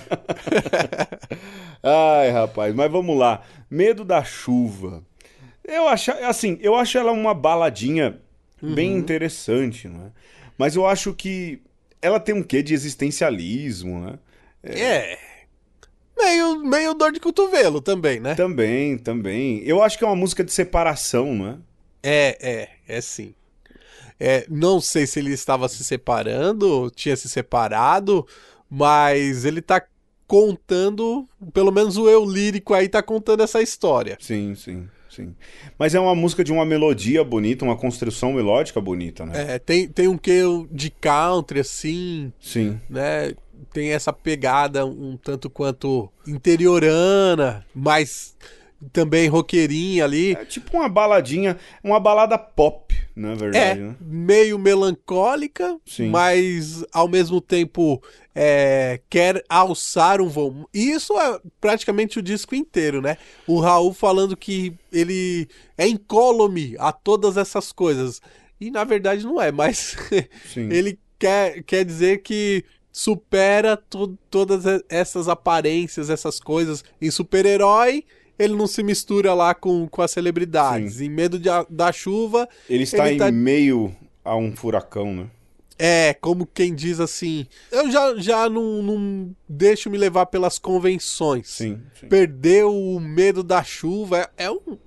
[1.82, 3.42] Ai, rapaz, mas vamos lá.
[3.70, 5.04] Medo da chuva.
[5.63, 8.19] Eu acho, assim, eu acho ela uma baladinha
[8.62, 10.12] bem interessante, não é?
[10.58, 11.62] Mas eu acho que
[12.02, 14.19] ela tem um quê de existencialismo, né?
[14.63, 15.17] É.
[16.17, 18.36] Meio, meio dor de cotovelo também, né?
[18.36, 19.62] Também, também.
[19.65, 21.58] Eu acho que é uma música de separação, não é?
[22.04, 23.34] É, é, é sim.
[24.19, 28.26] É, não sei se ele estava se separando, tinha se separado,
[28.69, 29.82] mas ele tá
[30.28, 34.17] contando, pelo menos o eu lírico aí tá contando essa história.
[34.19, 35.36] Sim, sim, sim.
[35.78, 39.56] Mas é uma música de uma melodia bonita, uma construção melódica bonita, né?
[39.56, 42.80] É, tem, tem um quê de country, assim, Sim.
[42.89, 43.34] né?
[43.71, 48.36] Tem essa pegada um tanto quanto interiorana, mas
[48.91, 50.34] também roqueirinha ali.
[50.34, 53.95] É tipo uma baladinha, uma balada pop, na É, verdade, né?
[53.99, 56.10] meio melancólica, Sim.
[56.10, 58.02] mas ao mesmo tempo
[58.34, 60.67] é, quer alçar um voo.
[60.73, 63.17] E isso é praticamente o disco inteiro, né?
[63.47, 65.47] O Raul falando que ele
[65.78, 68.21] é incólume a todas essas coisas.
[68.60, 69.95] E na verdade não é, mas
[70.56, 76.84] ele quer, quer dizer que supera to- todas essas aparências, essas coisas.
[77.02, 78.06] Em super-herói,
[78.38, 81.02] ele não se mistura lá com, com as celebridades.
[81.02, 85.28] Em Medo de da Chuva, Ele está ele em tá- meio a um furacão, né?
[85.80, 91.50] é como quem diz assim: eu já, já não, não deixo me levar pelas convenções.
[91.50, 92.08] Sim, sim.
[92.08, 94.78] Perder o medo da chuva é, é um.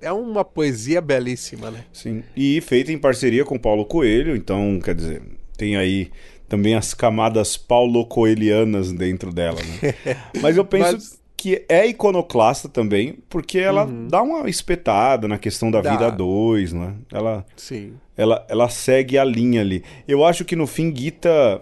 [0.00, 1.84] É uma poesia belíssima, né?
[1.92, 2.24] Sim.
[2.36, 5.22] E feita em parceria com Paulo Coelho, então, quer dizer,
[5.56, 6.10] tem aí
[6.48, 9.94] também as camadas paulo-coelianas dentro dela, né?
[10.42, 15.72] Mas eu penso Mas- que é iconoclasta também, porque ela dá uma espetada na questão
[15.72, 15.82] da Uhum.
[15.82, 15.90] Dá.
[15.90, 16.94] vida 2, né?
[17.12, 17.94] Ela, Sim.
[18.16, 19.82] ela, ela segue a linha ali.
[20.06, 21.60] Eu acho que no fim Guita,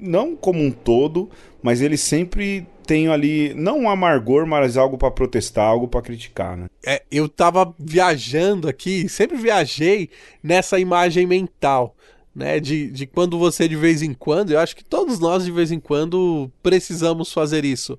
[0.00, 1.28] não como um todo,
[1.62, 6.56] mas ele sempre tem ali, não um amargor, mas algo pra protestar, algo pra criticar,
[6.56, 6.68] né?
[6.82, 10.08] É, eu tava viajando aqui, sempre viajei
[10.42, 11.94] nessa imagem mental,
[12.34, 12.58] né?
[12.58, 15.70] De, de quando você de vez em quando, eu acho que todos nós de vez
[15.70, 17.98] em quando precisamos fazer isso.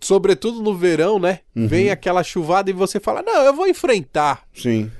[0.00, 1.40] Sobretudo no verão, né?
[1.54, 4.42] Vem aquela chuvada e você fala: Não, eu vou enfrentar.
[4.54, 4.90] Sim,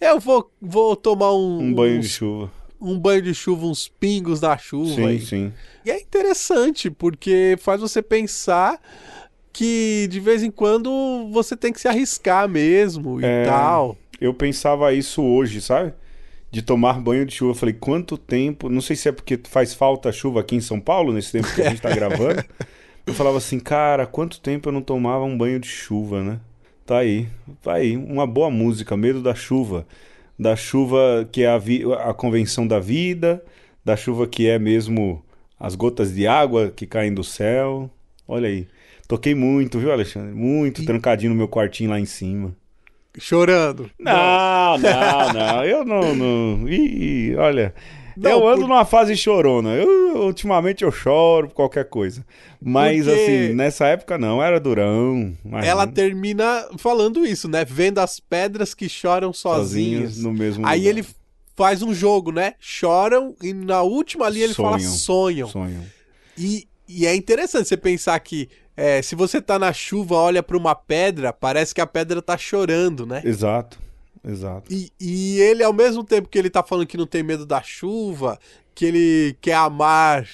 [0.00, 2.50] Eu vou, vou tomar um, um banho de uns- chuva.
[2.80, 4.94] um banho de chuva, uns pingos na chuva.
[4.94, 5.20] Sim, aí.
[5.20, 5.52] sim.
[5.84, 8.80] E é interessante, porque faz você pensar
[9.52, 13.44] que de vez em quando você tem que se arriscar mesmo e É.
[13.44, 13.96] tal.
[14.20, 15.92] Eu pensava isso hoje, sabe?
[16.50, 17.50] De tomar banho de chuva.
[17.52, 18.68] Eu falei, quanto tempo?
[18.68, 21.62] Não sei se é porque faz falta chuva aqui em São Paulo, nesse tempo que
[21.62, 22.42] a gente tá gravando.
[23.06, 26.40] Eu falava assim, cara, quanto tempo eu não tomava um banho de chuva, né?
[26.84, 27.28] Tá aí,
[27.62, 27.96] tá aí.
[27.96, 29.86] Uma boa música, Medo da Chuva.
[30.38, 33.42] Da chuva que é a, vi- a convenção da vida,
[33.84, 35.24] da chuva que é mesmo
[35.58, 37.90] as gotas de água que caem do céu.
[38.26, 38.66] Olha aí.
[39.08, 40.34] Toquei muito, viu, Alexandre?
[40.34, 42.54] Muito trancadinho no meu quartinho lá em cima.
[43.18, 43.88] Chorando.
[43.98, 45.64] Não, não, não.
[45.64, 46.14] Eu não.
[46.14, 46.68] não...
[46.68, 47.74] Ih, olha.
[48.16, 49.74] Não, eu ando por- numa fase chorona.
[49.74, 52.24] Eu, ultimamente eu choro por qualquer coisa.
[52.62, 55.34] Mas, Porque- assim, nessa época não, era durão.
[55.44, 55.66] imagina.
[55.70, 57.64] Ela termina falando isso, né?
[57.64, 60.18] Vendo as pedras que choram Sozinhos sozinhas.
[60.22, 60.90] no mesmo Aí lugar.
[60.90, 61.06] ele
[61.54, 62.54] faz um jogo, né?
[62.60, 64.92] Choram e na última linha ele fala Sonham.
[64.96, 65.48] sonham.
[65.48, 65.82] Sonham.
[66.36, 70.56] E, e é interessante você pensar que é, se você tá na chuva, olha pra
[70.56, 73.22] uma pedra, parece que a pedra tá chorando, né?
[73.24, 73.78] Exato,
[74.26, 74.72] exato.
[74.72, 77.62] E, e ele, ao mesmo tempo que ele tá falando que não tem medo da
[77.62, 78.38] chuva,
[78.74, 80.28] que ele quer amar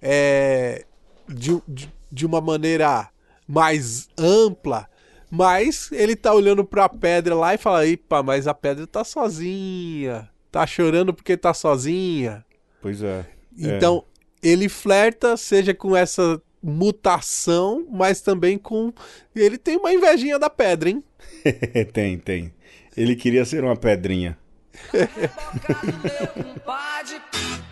[0.00, 0.84] é,
[1.28, 3.08] de, de, de uma maneira
[3.46, 4.88] mais ampla,
[5.30, 10.28] mas ele tá olhando pra pedra lá e fala: Epa, mas a pedra tá sozinha.
[10.50, 12.44] Tá chorando porque tá sozinha.
[12.80, 13.26] Pois é.
[13.58, 14.04] Então,
[14.42, 18.92] ele flerta, seja com essa mutação, mas também com.
[19.34, 21.02] Ele tem uma invejinha da pedra, hein?
[21.44, 21.84] É.
[21.84, 22.52] tem, tem.
[22.96, 24.38] Ele queria ser uma pedrinha.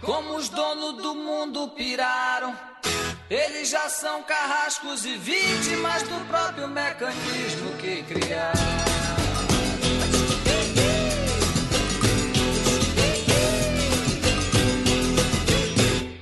[0.03, 2.55] Como os donos do mundo piraram,
[3.31, 8.61] eles já são carrascos e vítimas do próprio mecanismo que criaram.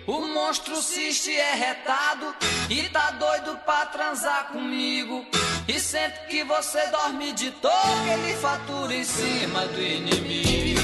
[0.07, 2.33] O monstro ciste é retado
[2.71, 5.27] e tá doido pra transar comigo.
[5.68, 10.81] E sempre que você dorme de toque, ele fatura em cima do inimigo.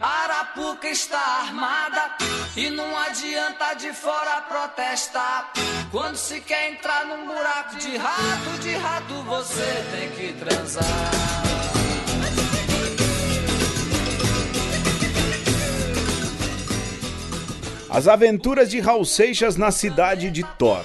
[0.00, 2.16] Arapuca está armada
[2.56, 5.52] e não adianta de fora protestar.
[5.90, 11.77] Quando se quer entrar num buraco de rato, de rato você tem que transar.
[17.90, 20.84] As aventuras de Raul Seixas na cidade de Thor.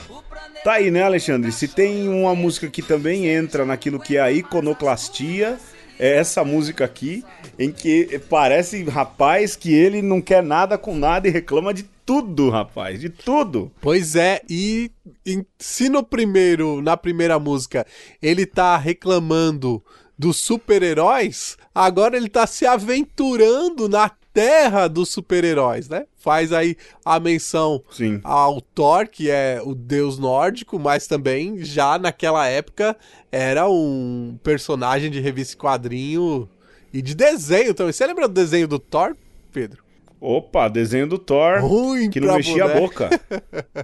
[0.63, 1.51] Tá aí, né, Alexandre?
[1.51, 5.59] Se tem uma música que também entra naquilo que é a iconoclastia,
[5.99, 7.23] é essa música aqui,
[7.59, 12.49] em que parece, rapaz, que ele não quer nada com nada e reclama de tudo,
[12.49, 13.69] rapaz, de tudo.
[13.81, 14.89] Pois é, e,
[15.25, 17.85] e se no primeiro, na primeira música,
[18.21, 19.83] ele tá reclamando
[20.17, 26.05] dos super-heróis, agora ele tá se aventurando na terra dos super-heróis, né?
[26.17, 28.19] Faz aí a menção Sim.
[28.23, 32.97] ao Thor, que é o deus nórdico, mas também já naquela época
[33.31, 36.49] era um personagem de revista e quadrinho
[36.91, 37.93] e de desenho também.
[37.93, 39.15] Você lembra do desenho do Thor,
[39.51, 39.83] Pedro?
[40.19, 42.87] Opa, desenho do Thor, Ruim que não mexia a boneco.
[42.87, 43.09] boca.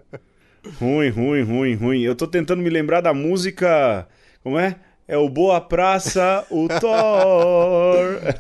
[0.80, 2.02] ruim, ruim, ruim, ruim.
[2.02, 4.08] Eu tô tentando me lembrar da música,
[4.42, 4.78] como é?
[5.08, 8.20] É o Boa Praça, o Thor.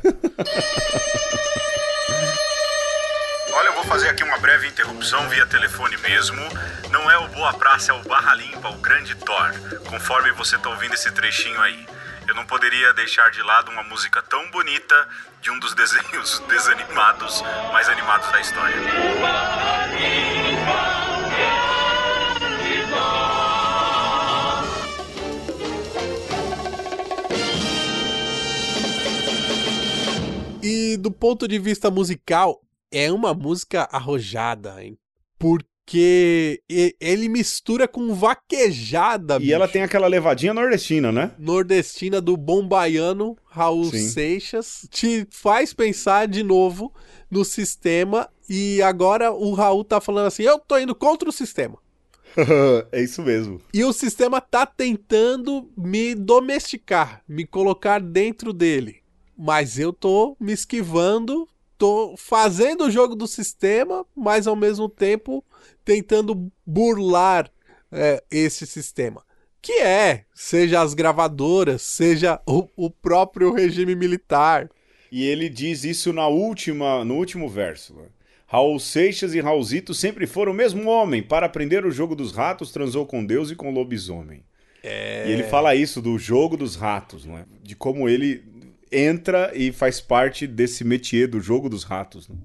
[3.51, 6.41] Olha, eu vou fazer aqui uma breve interrupção via telefone mesmo.
[6.91, 9.51] Não é o Boa Praça, é o Barra Limpa, o Grande Thor,
[9.89, 11.87] conforme você tá ouvindo esse trechinho aí.
[12.27, 15.07] Eu não poderia deixar de lado uma música tão bonita
[15.41, 17.41] de um dos desenhos desanimados
[17.71, 18.75] mais animados da história.
[30.99, 34.97] Do ponto de vista musical, é uma música arrojada, hein?
[35.37, 36.61] Porque
[36.99, 39.73] ele mistura com vaquejada, E ela bicho.
[39.73, 41.31] tem aquela levadinha nordestina, né?
[41.39, 44.07] nordestina do bom baiano Raul Sim.
[44.09, 46.93] Seixas te faz pensar de novo
[47.31, 51.77] no sistema e agora o Raul tá falando assim, eu tô indo contra o sistema.
[52.91, 53.59] é isso mesmo.
[53.73, 58.97] E o sistema tá tentando me domesticar, me colocar dentro dele.
[59.41, 61.47] Mas eu tô me esquivando,
[61.77, 65.41] tô fazendo o jogo do sistema, mas ao mesmo tempo
[65.85, 67.49] tentando burlar
[67.89, 69.23] é, esse sistema.
[69.61, 74.69] Que é, seja as gravadoras, seja o, o próprio regime militar.
[75.09, 77.93] E ele diz isso na última, no último verso.
[77.93, 78.07] né?
[78.45, 81.23] Raul Seixas e Raulzito sempre foram o mesmo homem.
[81.23, 84.43] Para aprender o jogo dos ratos, transou com Deus e com lobisomem.
[85.29, 87.45] E ele fala isso do jogo dos ratos, não é?
[87.63, 88.43] De como ele
[88.91, 92.27] entra e faz parte desse métier do jogo dos ratos.
[92.27, 92.35] né?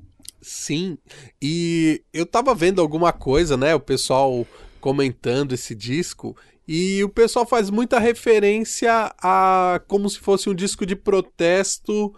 [0.40, 0.98] Sim,
[1.40, 3.74] e eu tava vendo alguma coisa, né?
[3.74, 4.46] O pessoal
[4.80, 10.87] comentando esse disco, e o pessoal faz muita referência a como se fosse um disco
[10.87, 12.14] de protesto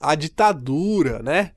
[0.00, 1.52] à ditadura, né?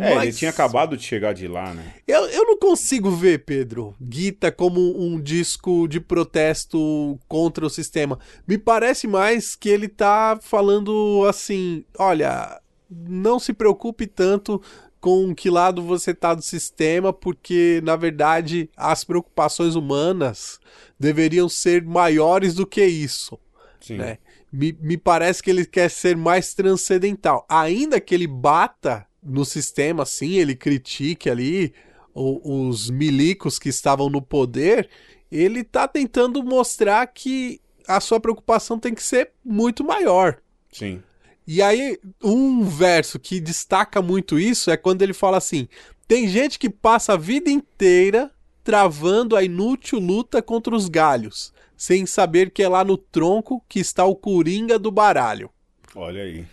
[0.00, 1.94] É, ele Mas tinha acabado de chegar de lá, né?
[2.06, 8.18] Eu, eu não consigo ver, Pedro, Guita como um disco de protesto contra o sistema.
[8.46, 12.60] Me parece mais que ele tá falando assim: olha,
[12.90, 14.60] não se preocupe tanto
[15.00, 20.58] com que lado você tá do sistema, porque na verdade as preocupações humanas
[20.98, 23.38] deveriam ser maiores do que isso
[23.80, 23.96] Sim.
[23.96, 24.18] né?
[24.52, 27.46] Me, me parece que ele quer ser mais transcendental.
[27.48, 31.72] Ainda que ele bata no sistema, assim, ele critique ali
[32.14, 34.88] o- os milicos que estavam no poder,
[35.30, 40.38] ele tá tentando mostrar que a sua preocupação tem que ser muito maior.
[40.72, 41.02] Sim.
[41.46, 45.68] E aí, um verso que destaca muito isso é quando ele fala assim:
[46.06, 48.30] tem gente que passa a vida inteira
[48.62, 53.80] travando a inútil luta contra os galhos, sem saber que é lá no tronco que
[53.80, 55.50] está o coringa do baralho.
[55.94, 56.44] Olha aí.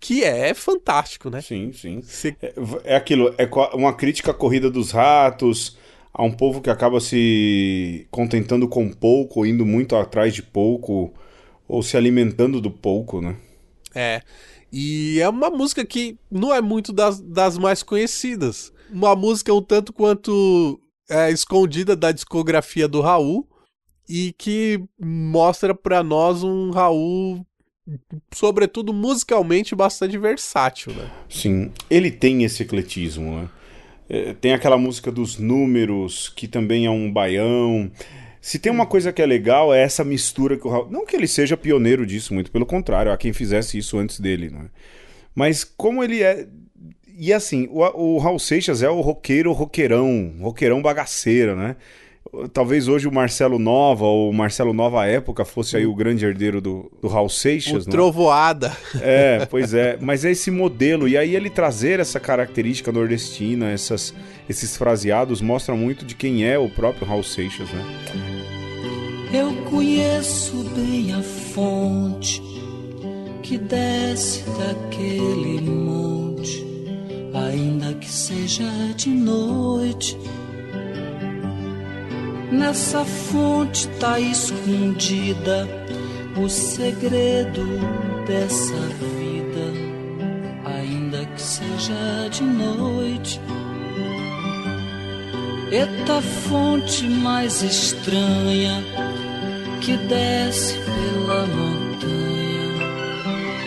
[0.00, 1.40] Que é fantástico, né?
[1.42, 2.00] Sim, sim.
[2.02, 5.76] Você- É, é aquilo, é uma crítica à corrida dos ratos,
[6.12, 11.12] a um povo que acaba se contentando com pouco, indo muito atrás de pouco,
[11.68, 13.36] ou se alimentando do pouco, né?
[13.94, 14.22] É.
[14.72, 18.72] E é uma música que não é muito das, das mais conhecidas.
[18.90, 23.46] Uma música um tanto quanto é, escondida da discografia do Raul
[24.08, 27.44] e que mostra pra nós um Raul,
[28.32, 31.10] sobretudo musicalmente, bastante versátil, né?
[31.28, 33.48] Sim, ele tem esse ecletismo, né?
[34.08, 37.90] É, tem aquela música dos números, que também é um baião.
[38.40, 40.90] Se tem uma coisa que é legal, é essa mistura que o Raul...
[40.90, 44.50] Não que ele seja pioneiro disso, muito pelo contrário, há quem fizesse isso antes dele,
[44.50, 44.66] né?
[45.34, 46.48] Mas como ele é...
[47.16, 47.80] E assim, o,
[48.16, 51.76] o Raul Seixas é o roqueiro roqueirão, roqueirão bagaceiro, né?
[52.52, 56.60] Talvez hoje o Marcelo Nova, ou o Marcelo Nova época, fosse aí o grande herdeiro
[56.60, 57.92] do, do Raul Seixas, O né?
[57.92, 58.76] Trovoada.
[59.00, 59.98] É, pois é.
[60.00, 61.08] Mas é esse modelo.
[61.08, 64.14] E aí ele trazer essa característica nordestina, essas,
[64.48, 67.84] esses fraseados, mostra muito de quem é o próprio Raul Seixas, né?
[69.32, 72.42] Eu conheço bem a fonte
[73.42, 76.64] que desce daquele monte,
[77.34, 78.64] ainda que seja
[78.96, 80.16] de noite.
[82.50, 85.68] Nessa fonte tá escondida
[86.36, 87.64] o segredo
[88.26, 89.72] dessa vida,
[90.64, 93.40] ainda que seja de noite.
[95.70, 98.82] Eita fonte mais estranha
[99.80, 102.80] que desce pela montanha,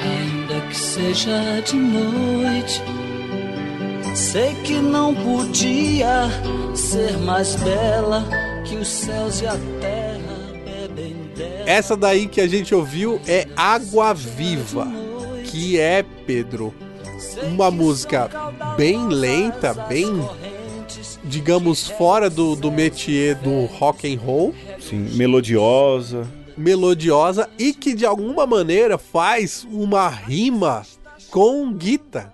[0.03, 2.81] ainda que seja de noite.
[4.13, 6.29] Sei que não podia
[6.75, 8.27] ser mais bela
[8.83, 10.19] os céus e a terra
[10.65, 11.63] bebem dela.
[11.69, 14.85] Essa daí que a gente ouviu é Água Viva,
[15.45, 16.73] que é, Pedro,
[17.43, 18.29] uma música
[18.75, 20.11] bem lenta, bem,
[21.23, 26.27] digamos, fora do, do métier do rock and roll, Sim, melodiosa.
[26.57, 30.85] melodiosa e que de alguma maneira faz uma rima
[31.31, 32.33] com guitarra.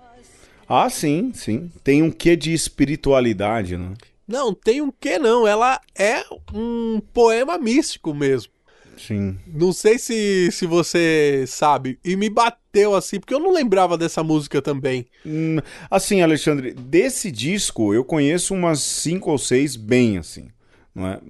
[0.68, 1.70] Ah, sim, sim.
[1.84, 3.92] Tem um quê de espiritualidade, né?
[4.30, 8.52] Não, tem um que não, ela é um poema místico mesmo.
[8.96, 9.38] Sim.
[9.46, 14.22] Não sei se, se você sabe, e me bateu assim, porque eu não lembrava dessa
[14.22, 15.06] música também.
[15.26, 15.56] Hum,
[15.90, 20.48] Assim, Alexandre, desse disco eu conheço umas cinco ou seis bem, assim.
[20.94, 21.20] Não é?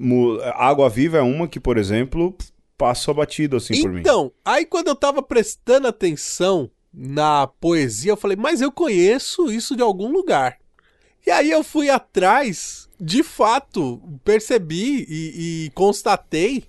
[0.57, 2.37] Água Viva é uma que, por exemplo,
[2.77, 4.01] passou batido assim por mim.
[4.01, 9.77] Então, aí quando eu tava prestando atenção na poesia, eu falei, mas eu conheço isso
[9.77, 10.59] de algum lugar.
[11.27, 16.65] E aí eu fui atrás, de fato, percebi e, e constatei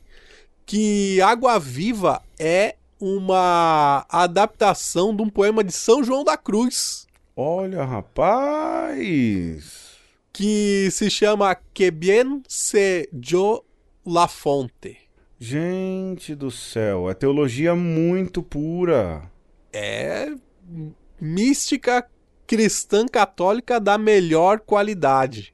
[0.66, 7.84] que Água Viva é uma adaptação de um poema de São João da Cruz, Olha,
[7.84, 9.92] rapaz.
[10.34, 13.64] que se chama Que bien se yo
[14.06, 14.98] la fonte.
[15.40, 19.24] Gente do céu, é teologia muito pura.
[19.74, 20.34] é
[21.20, 22.06] mística
[22.46, 25.54] cristã católica da melhor qualidade.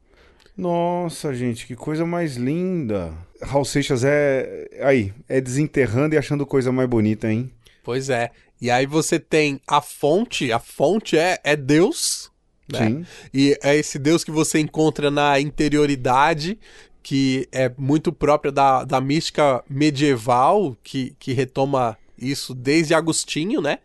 [0.57, 3.13] Nossa, gente, que coisa mais linda.
[3.41, 4.67] Raul Seixas é.
[4.81, 7.51] Aí, é desenterrando e achando coisa mais bonita, hein?
[7.83, 8.31] Pois é.
[8.59, 12.31] E aí você tem a fonte, a fonte é, é Deus,
[12.71, 12.87] né?
[12.87, 13.05] Sim.
[13.31, 16.57] E é esse Deus que você encontra na interioridade,
[17.03, 23.77] que é muito própria da, da mística medieval, que, que retoma isso desde Agostinho, né?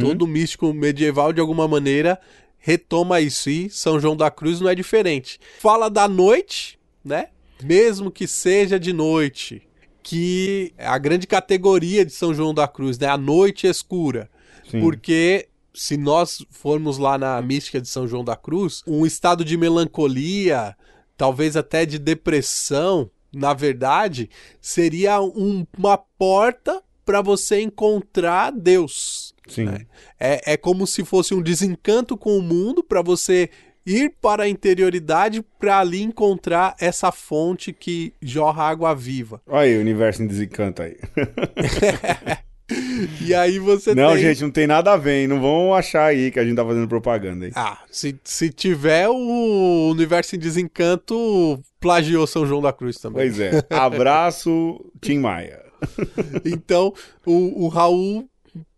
[0.00, 2.18] Todo místico medieval, de alguma maneira,
[2.58, 3.48] retoma isso.
[3.50, 5.38] E São João da Cruz não é diferente.
[5.60, 7.28] Fala da noite, né?
[7.62, 9.62] Mesmo que seja de noite.
[10.02, 13.08] Que é a grande categoria de São João da Cruz, né?
[13.08, 14.30] A noite escura.
[14.70, 14.80] Sim.
[14.80, 19.56] Porque se nós formos lá na mística de São João da Cruz, um estado de
[19.56, 20.76] melancolia,
[21.16, 29.27] talvez até de depressão, na verdade, seria um- uma porta para você encontrar Deus.
[29.48, 29.64] Sim.
[29.64, 29.86] né?
[30.18, 33.50] É, é como se fosse um desencanto com o mundo para você
[33.86, 39.40] ir para a interioridade para ali encontrar essa fonte que jorra água viva.
[39.46, 40.96] Olha aí, o universo em desencanto aí.
[43.24, 44.22] E aí você não, tem...
[44.22, 45.26] gente, não tem nada a ver, hein?
[45.26, 47.52] Não vão achar aí que a gente tá fazendo propaganda, hein?
[47.54, 53.26] Ah, se, se tiver o Universo em Desencanto, plagiou São João da Cruz também.
[53.26, 53.64] Pois é.
[53.70, 55.64] Abraço, Tim Maia.
[56.44, 56.92] Então,
[57.24, 58.28] o, o Raul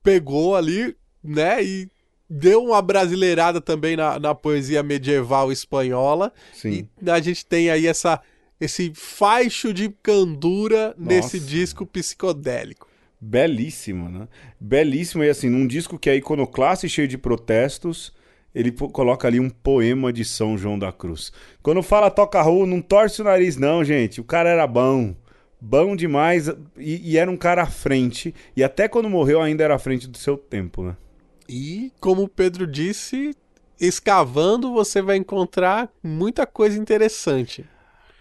[0.03, 1.89] pegou ali, né, e
[2.29, 6.33] deu uma brasileirada também na, na poesia medieval espanhola.
[6.53, 6.89] Sim.
[7.03, 8.21] E a gente tem aí essa,
[8.61, 12.89] esse faixo de candura nesse disco psicodélico.
[13.21, 14.29] Belíssima, né?
[14.59, 18.15] Belíssima, e assim, num disco que é iconoclasta e cheio de protestos,
[18.55, 21.33] ele coloca ali um poema de São João da Cruz.
[21.63, 24.21] Quando fala toca rua, não torce o nariz, não, gente.
[24.21, 25.15] O cara era bom.
[25.61, 26.49] Bom demais.
[26.79, 28.35] E, e, era um cara à frente.
[28.57, 30.97] E até quando morreu, ainda era à frente do seu tempo, né?
[31.49, 33.37] E, como o Pedro disse,
[33.79, 37.65] escavando você vai encontrar muita coisa interessante.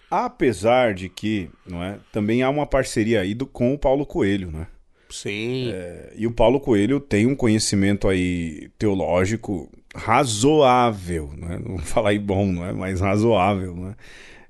[0.10, 4.52] Apesar de que, não é, também há uma parceria aí do, com o Paulo Coelho,
[4.52, 4.68] né?
[5.10, 5.72] Sim.
[5.72, 11.60] É, e o Paulo Coelho tem um conhecimento aí teológico razoável, né?
[11.64, 13.96] não vou falar aí bom, não é, mas razoável, né?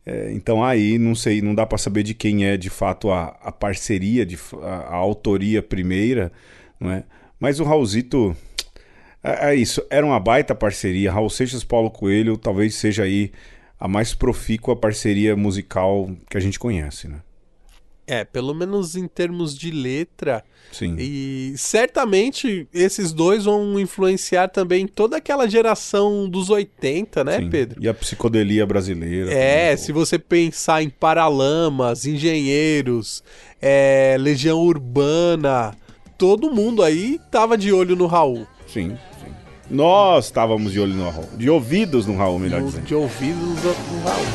[0.09, 3.37] É, então aí não sei, não dá para saber de quem é de fato a,
[3.43, 6.31] a parceria, de, a, a autoria primeira,
[6.79, 7.03] não é?
[7.39, 8.35] Mas o Raulzito
[9.23, 11.11] é, é, isso, era uma baita parceria.
[11.11, 13.31] Raul Seixas Paulo Coelho talvez seja aí
[13.79, 17.21] a mais profícua parceria musical que a gente conhece, né?
[18.09, 20.43] É, pelo menos em termos de letra.
[20.71, 20.95] Sim.
[20.97, 27.49] E certamente esses dois vão influenciar também toda aquela geração dos 80, né, Sim.
[27.49, 27.83] Pedro?
[27.83, 29.31] E a psicodelia brasileira.
[29.31, 33.23] É, se você pensar em Paralamas, Engenheiros,
[33.61, 35.75] é, Legião Urbana,
[36.17, 38.47] todo mundo aí tava de olho no Raul.
[38.67, 38.97] Sim.
[39.23, 39.31] sim.
[39.69, 41.29] Nós estávamos de olho no Raul.
[41.37, 42.85] De ouvidos no Raul, melhor dizendo.
[42.85, 44.25] De ouvidos no Raul.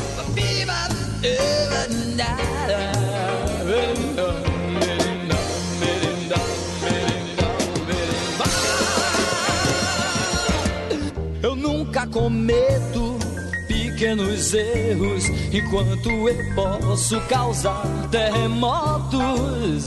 [12.15, 13.19] Cometo
[13.67, 19.87] pequenos erros enquanto eu posso causar terremotos.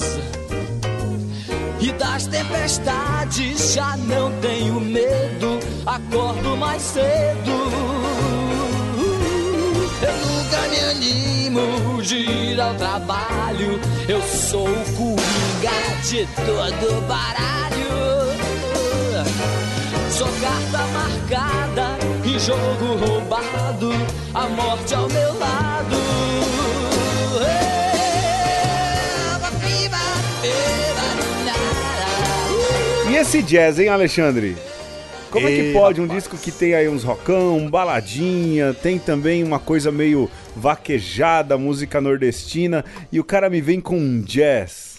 [1.80, 7.52] E das tempestades já não tenho medo, acordo mais cedo.
[10.02, 17.48] Eu nunca me animo de ir ao trabalho, eu sou o coringa de todo baralho.
[20.12, 21.97] Sou carta marcada
[22.40, 23.92] jogo roubado,
[24.34, 25.98] a morte ao meu lado.
[33.10, 34.56] E esse jazz, hein, Alexandre?
[35.32, 39.60] Como é que pode um disco que tem aí uns rockão, baladinha, tem também uma
[39.60, 44.98] coisa meio vaquejada, música nordestina, e o cara me vem com um jazz?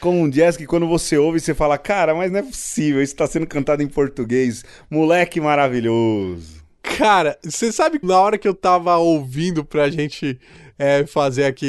[0.00, 3.16] com um jazz que quando você ouve, você fala, cara, mas não é possível, isso
[3.16, 4.64] tá sendo cantado em português.
[4.88, 6.57] Moleque maravilhoso.
[6.82, 10.38] Cara, você sabe na hora que eu tava ouvindo pra gente
[10.78, 11.66] é, fazer aqui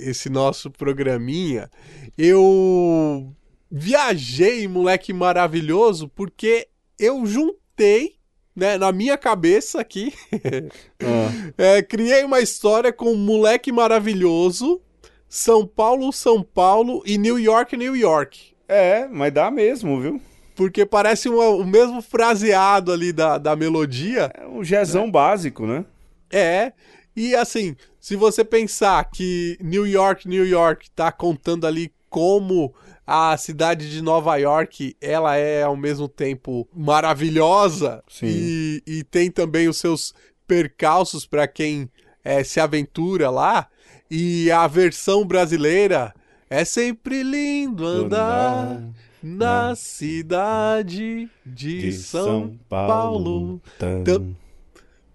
[0.00, 1.70] esse nosso programinha,
[2.16, 3.32] eu
[3.70, 6.68] viajei Moleque Maravilhoso porque
[6.98, 8.16] eu juntei
[8.56, 10.12] né, na minha cabeça aqui,
[11.00, 11.52] ah.
[11.56, 14.82] é, criei uma história com um moleque maravilhoso
[15.28, 18.54] são Paulo, São Paulo e New York, New York.
[18.66, 20.20] É, mas dá mesmo, viu?
[20.58, 24.28] Porque parece uma, o mesmo fraseado ali da, da melodia.
[24.34, 25.12] É um jazzão né?
[25.12, 25.84] básico, né?
[26.28, 26.72] É.
[27.14, 32.74] E assim, se você pensar que New York, New York tá contando ali como
[33.06, 39.68] a cidade de Nova York, ela é ao mesmo tempo maravilhosa e, e, tem também
[39.68, 40.12] os seus
[40.44, 41.88] percalços para quem
[42.24, 43.68] é, se aventura lá.
[44.10, 46.12] E a versão brasileira
[46.50, 48.82] é sempre lindo andar
[49.22, 53.60] na cidade de, de São, São, Paulo.
[53.78, 54.00] Paulo.
[54.00, 54.36] Então,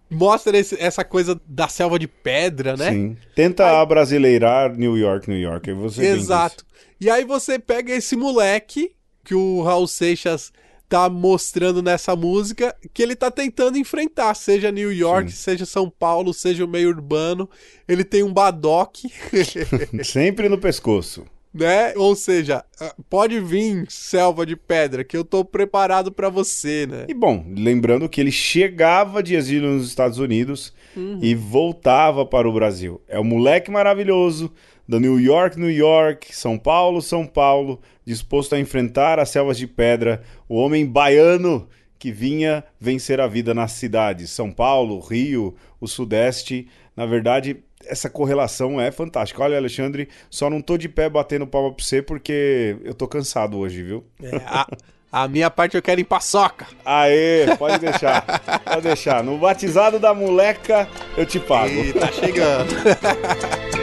[0.10, 2.92] mostra esse, essa coisa da selva de pedra, né?
[2.92, 3.18] Sim.
[3.36, 3.76] Tenta aí...
[3.76, 5.72] abrasileirar New York, New York.
[5.74, 6.66] Você Exato.
[7.00, 10.52] E aí você pega esse moleque que o Raul Seixas
[10.88, 15.38] tá mostrando nessa música que ele tá tentando enfrentar, seja New York, Sim.
[15.38, 17.50] seja São Paulo, seja o meio urbano.
[17.88, 19.12] Ele tem um badoque.
[20.04, 21.26] Sempre no pescoço.
[21.54, 21.94] Né?
[21.96, 27.06] Ou seja, ah, pode vir selva de pedra, que eu tô preparado para você, né?
[27.08, 31.20] E bom, lembrando que ele chegava de exílio nos Estados Unidos uhum.
[31.22, 33.00] e voltava para o Brasil.
[33.08, 34.52] É o moleque maravilhoso
[34.88, 39.68] da New York, New York, São Paulo, São Paulo, disposto a enfrentar as selvas de
[39.68, 45.88] pedra, o homem baiano que vinha vencer a vida nas cidades, São Paulo, Rio, o
[45.88, 46.68] Sudeste.
[46.98, 49.44] Na verdade, essa correlação é fantástica.
[49.44, 53.58] Olha, Alexandre, só não tô de pé batendo palma pra você porque eu tô cansado
[53.58, 54.04] hoje, viu?
[54.22, 54.68] É, a,
[55.12, 56.68] a, minha parte eu quero em paçoca.
[56.86, 58.24] Aê, pode deixar.
[58.64, 59.24] pode deixar.
[59.24, 61.74] No batizado da moleca eu te pago.
[61.74, 62.74] E tá chegando.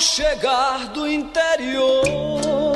[0.00, 2.74] chegar do interior,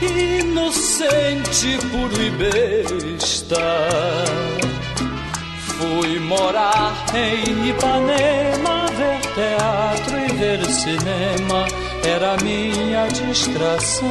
[0.00, 3.56] inocente, puro e besta,
[5.82, 11.66] fui morar em Ipanema, ver teatro e ver cinema
[12.06, 14.08] era minha distração.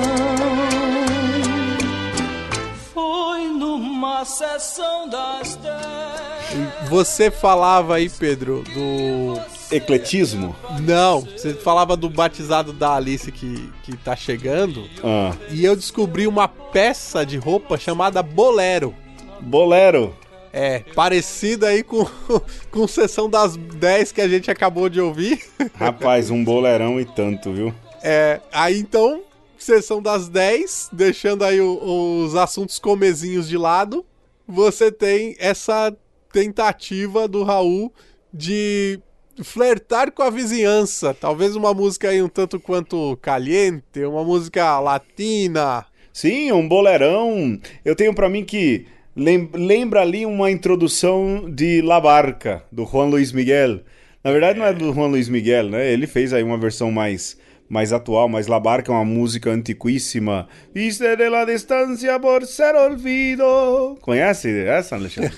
[2.94, 6.90] Foi numa sessão das dez.
[6.90, 9.40] Você falava aí, Pedro, do.
[9.74, 10.54] Ecletismo?
[10.82, 14.84] Não, você falava do batizado da Alice que, que tá chegando.
[15.02, 15.32] Ah.
[15.50, 18.94] E eu descobri uma peça de roupa chamada Bolero.
[19.40, 20.14] Bolero.
[20.54, 22.06] É, parecida aí com,
[22.72, 25.40] com sessão das 10 que a gente acabou de ouvir.
[25.76, 27.74] Rapaz, um bolerão e tanto, viu?
[28.04, 29.22] É, aí então,
[29.58, 34.06] sessão das 10, deixando aí o- os assuntos comezinhos de lado,
[34.48, 35.96] você tem essa
[36.34, 37.94] tentativa do Raul
[38.34, 39.00] de
[39.44, 41.14] flertar com a vizinhança.
[41.14, 45.86] Talvez uma música aí um tanto quanto caliente, uma música latina.
[46.14, 47.58] Sim, um bolerão.
[47.86, 48.86] Eu tenho pra mim que
[49.16, 53.82] lembra ali uma introdução de La Barca, do Juan Luis Miguel.
[54.24, 55.92] Na verdade, não é do Juan Luis Miguel, né?
[55.92, 57.38] Ele fez aí uma versão mais,
[57.72, 60.46] mais atual, mas La Barca é uma música antiquíssima.
[60.76, 63.98] Viste de la distancia por ser olvido.
[64.02, 65.32] Conhece essa, Alexandre?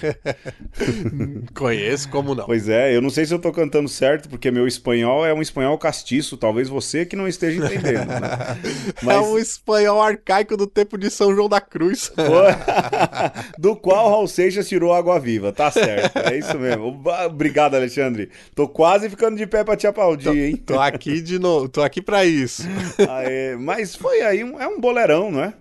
[1.54, 2.44] Conheço, como não?
[2.44, 5.44] Pois é, eu não sei se eu tô cantando certo, porque meu espanhol é um
[5.44, 8.58] espanhol castiço, talvez você que não esteja entendendo, né?
[9.14, 12.12] É um espanhol arcaico do tempo de São João da Cruz.
[13.60, 17.04] do qual Raul Seixas tirou água viva, tá certo, é isso mesmo.
[17.28, 18.32] Obrigado, Alexandre.
[18.56, 20.56] Tô quase ficando de pé pra te aplaudir, hein?
[20.56, 22.64] Tô aqui de novo, tô aqui pra isso.
[23.10, 25.54] Aê, mas foi aí, um- é um bolerão, não é?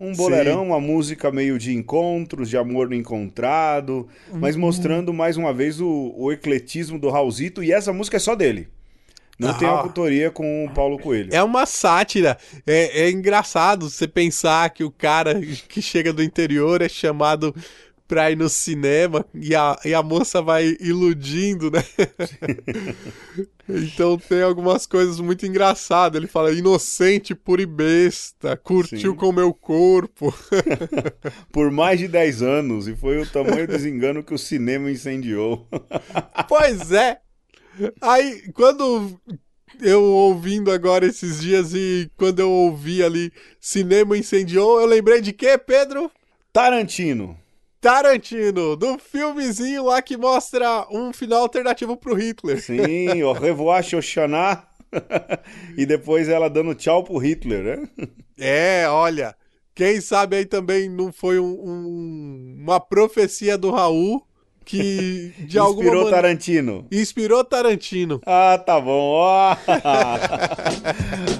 [0.00, 4.62] Um bolerão, uma música meio de encontros, de amor no encontrado, mas Uhum.
[4.62, 8.68] mostrando mais uma vez o, o ecletismo do Raulzito, e essa música é só dele.
[9.38, 9.72] Não tem Ah.
[9.72, 11.30] autoria com o Paulo Coelho.
[11.32, 12.36] É uma sátira.
[12.66, 17.54] É, é engraçado você pensar que o cara que chega do interior é chamado
[18.10, 21.84] pra ir no cinema e a, e a moça vai iludindo, né?
[23.70, 26.18] então tem algumas coisas muito engraçadas.
[26.18, 29.16] Ele fala inocente, pura e besta, curtiu Sim.
[29.16, 30.34] com meu corpo.
[31.52, 35.68] Por mais de 10 anos, e foi o tamanho do desengano que o cinema incendiou.
[36.48, 37.20] Pois é.
[38.00, 39.20] Aí, quando
[39.80, 45.32] eu ouvindo agora esses dias e quando eu ouvi ali Cinema Incendiou, eu lembrei de
[45.32, 46.10] quê, Pedro?
[46.52, 47.39] Tarantino.
[47.80, 52.60] Tarantino, do filmezinho lá que mostra um final alternativo pro Hitler.
[52.62, 54.62] Sim, o Revoar Shoshana.
[55.76, 57.88] e depois ela dando tchau pro Hitler, né?
[58.38, 59.34] É, olha,
[59.74, 64.22] quem sabe aí também não foi um- um- uma profecia do Raul
[64.64, 66.86] que de alguma Inspirou maneira Tarantino.
[66.92, 68.20] inspirou Tarantino.
[68.26, 68.90] Ah, tá bom.
[69.14, 69.54] Ó.
[69.54, 71.39] Viva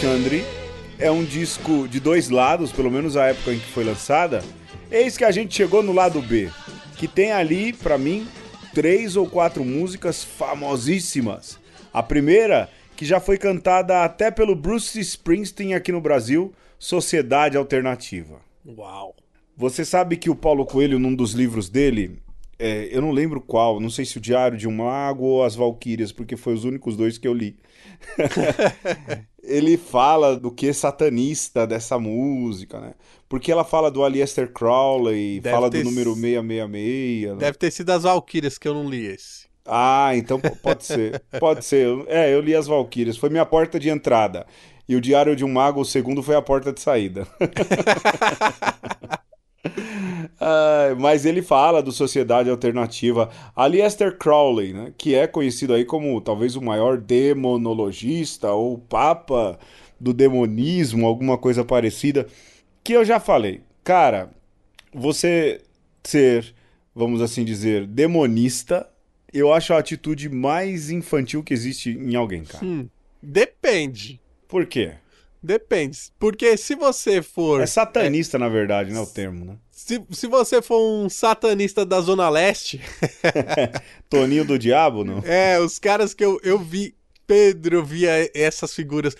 [0.00, 0.42] Alexandre
[0.98, 4.42] é um disco de dois lados, pelo menos a época em que foi lançada,
[4.90, 6.48] eis que a gente chegou no lado B,
[6.96, 8.26] que tem ali, pra mim,
[8.72, 11.60] três ou quatro músicas famosíssimas.
[11.92, 18.40] A primeira, que já foi cantada até pelo Bruce Springsteen aqui no Brasil, Sociedade Alternativa.
[18.66, 19.14] Uau.
[19.54, 22.22] Você sabe que o Paulo Coelho, num dos livros dele,
[22.60, 25.54] é, eu não lembro qual, não sei se o Diário de um Mago ou As
[25.56, 27.56] Valquírias, porque foi os únicos dois que eu li.
[29.42, 32.94] Ele fala do que é satanista dessa música, né?
[33.28, 37.32] Porque ela fala do Aleister Crowley, Deve fala do número s- 666.
[37.32, 37.38] né?
[37.38, 39.48] Deve ter sido as Valkyrias que eu não li esse.
[39.64, 41.22] Ah, então pode ser.
[41.38, 41.86] Pode ser.
[42.08, 43.16] É, eu li As Valquírias.
[43.16, 44.46] Foi minha porta de entrada.
[44.88, 47.26] E o Diário de um Mago, o segundo, foi a porta de saída.
[50.98, 53.30] Mas ele fala do Sociedade Alternativa.
[53.54, 59.58] Aleister Crowley, né, que é conhecido aí como talvez o maior demonologista ou papa
[59.98, 62.26] do demonismo, alguma coisa parecida,
[62.82, 63.60] que eu já falei.
[63.84, 64.30] Cara,
[64.92, 65.60] você
[66.02, 66.54] ser,
[66.94, 68.88] vamos assim dizer, demonista,
[69.32, 72.64] eu acho a atitude mais infantil que existe em alguém, cara.
[72.64, 72.88] Hum.
[73.22, 74.18] Depende.
[74.48, 74.94] Por quê?
[75.42, 75.98] Depende.
[76.18, 77.60] Porque se você for.
[77.60, 79.00] É satanista, na verdade, né?
[79.00, 79.56] O termo, né?
[79.70, 82.80] Se, se você for um satanista da Zona Leste.
[84.08, 85.18] Toninho do Diabo, não?
[85.24, 86.94] É, os caras que eu, eu vi.
[87.26, 89.16] Pedro, eu via essas figuras.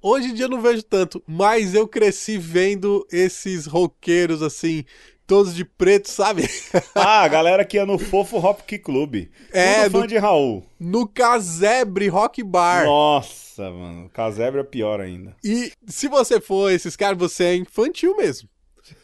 [0.00, 4.84] Hoje em dia eu não vejo tanto, mas eu cresci vendo esses roqueiros assim,
[5.26, 6.48] todos de preto, sabe?
[6.94, 9.28] Ah, a galera que ia no Fofo Rock Club.
[9.52, 10.66] É, Tudo fã no- de Raul.
[10.78, 12.84] No Casebre Rock Bar.
[12.86, 14.08] Nossa, mano.
[14.10, 15.34] Casebre é pior ainda.
[15.44, 18.48] E se você for esses caras, você é infantil mesmo.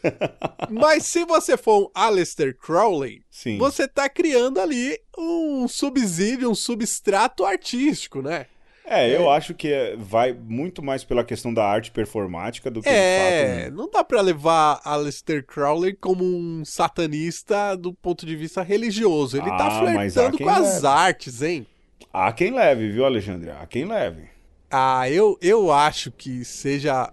[0.69, 3.57] Mas se você for um Aleister Crowley, Sim.
[3.57, 8.45] você tá criando ali um subsídio, um substrato artístico, né?
[8.93, 12.89] É, eu acho que é- vai muito mais pela questão da arte performática do que
[12.89, 13.73] É, fato.
[13.73, 19.37] um- não dá pra levar Aleister Crowley como um satanista do ponto de vista religioso.
[19.37, 20.87] Ele tá Ah, há flertando com as leve.
[20.87, 21.65] artes, hein?
[22.11, 23.51] Há quem leve, viu, Alexandre?
[23.51, 24.23] Há quem leve.
[24.69, 27.09] Ah, eu, eu acho que seja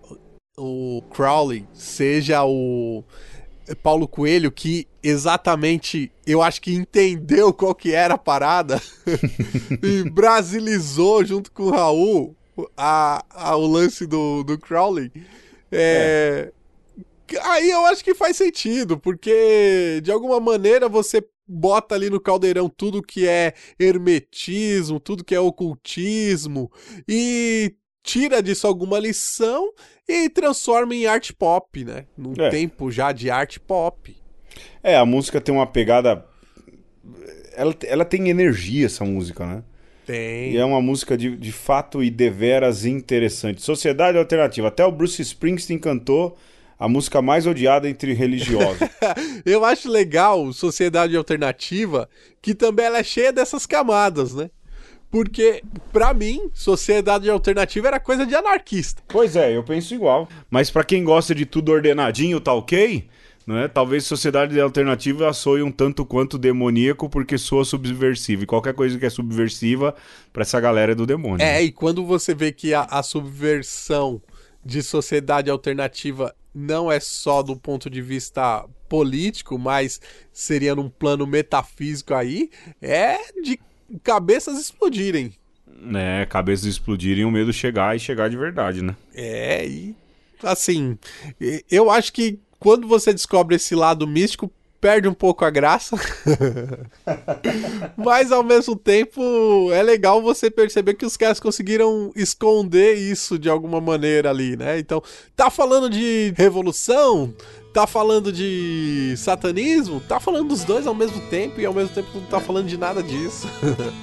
[0.58, 3.04] o Crowley, seja o
[3.82, 8.80] Paulo Coelho, que exatamente eu acho que entendeu qual que era a parada
[9.82, 12.36] e brasilizou junto com o Raul
[12.76, 15.10] a, a- o lance do, do Crowley.
[15.70, 16.52] É,
[17.42, 22.70] Aí eu acho que faz sentido, porque de alguma maneira você bota ali no caldeirão
[22.70, 26.70] tudo que é hermetismo, tudo que é ocultismo
[27.06, 29.70] e tira disso alguma lição
[30.08, 32.06] e transforma em arte pop, né?
[32.16, 32.48] Num É.
[32.48, 34.16] tempo já de arte pop.
[34.82, 36.24] É, a música tem uma pegada.
[37.56, 39.62] Ela, ela tem energia, essa música, né?
[40.06, 40.52] Tem.
[40.52, 43.60] E é uma música de, de fato e deveras interessante.
[43.60, 44.68] Sociedade Alternativa.
[44.68, 46.38] Até o Bruce Springsteen cantou
[46.78, 48.78] a música mais odiada entre religiosos.
[49.44, 52.08] Eu acho legal Sociedade Alternativa,
[52.40, 54.50] que também ela é cheia dessas camadas, né?
[55.10, 59.02] Porque, pra mim, Sociedade Alternativa era coisa de anarquista.
[59.08, 60.28] pois é, eu penso igual.
[60.50, 63.08] Mas pra quem gosta de tudo ordenadinho, tá ok?
[63.48, 63.66] Não é?
[63.66, 68.42] Talvez Sociedade Alternativa soe um tanto quanto demoníaco porque soa subversivo.
[68.42, 69.94] E qualquer coisa que é subversiva,
[70.34, 71.42] pra essa galera é do demônio.
[71.42, 74.20] É, e quando você vê que a, a subversão
[74.62, 79.98] de sociedade alternativa não é só do ponto de vista político, mas
[80.30, 82.50] seria num plano metafísico aí,
[82.82, 83.58] é de
[84.02, 85.32] cabeças explodirem.
[85.94, 88.94] É, cabeças explodirem o medo chegar e chegar de verdade, né?
[89.14, 89.96] É, e
[90.42, 90.98] assim,
[91.70, 94.50] eu acho que quando você descobre esse lado místico,
[94.80, 95.96] perde um pouco a graça.
[97.96, 103.48] Mas ao mesmo tempo é legal você perceber que os caras conseguiram esconder isso de
[103.48, 104.78] alguma maneira ali, né?
[104.78, 105.02] Então,
[105.34, 107.34] tá falando de revolução,
[107.72, 112.08] tá falando de satanismo, tá falando dos dois ao mesmo tempo e ao mesmo tempo
[112.14, 113.48] não tá falando de nada disso.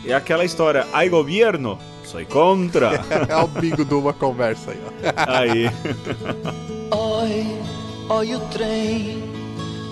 [0.05, 3.03] É aquela história, ai governo, sou contra.
[3.27, 5.31] É o bingo de uma conversa aí, ó.
[5.39, 5.65] Aí.
[8.07, 9.23] Oi o trem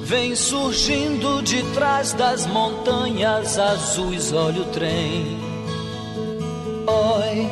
[0.03, 4.31] vem surgindo de trás das montanhas azuis.
[4.31, 5.39] Olha o trem.
[6.85, 7.49] Oi,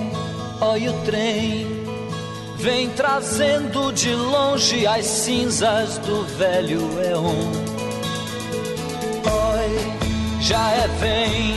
[0.62, 1.68] oi o trem
[2.58, 7.72] vem trazendo de longe as cinzas do velho Eon.
[9.26, 11.56] Oi, já é vem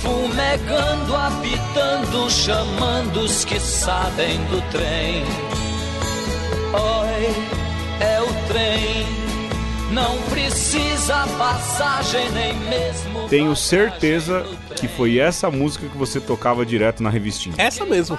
[0.00, 5.22] fumegando, apitando, chamando os que sabem do trem.
[6.72, 7.66] Oi,
[8.00, 9.06] é o trem.
[9.92, 13.28] Não precisa passagem nem mesmo.
[13.28, 14.44] Tenho certeza
[14.78, 17.54] que foi essa música que você tocava direto na revistinha.
[17.56, 18.18] Essa mesmo.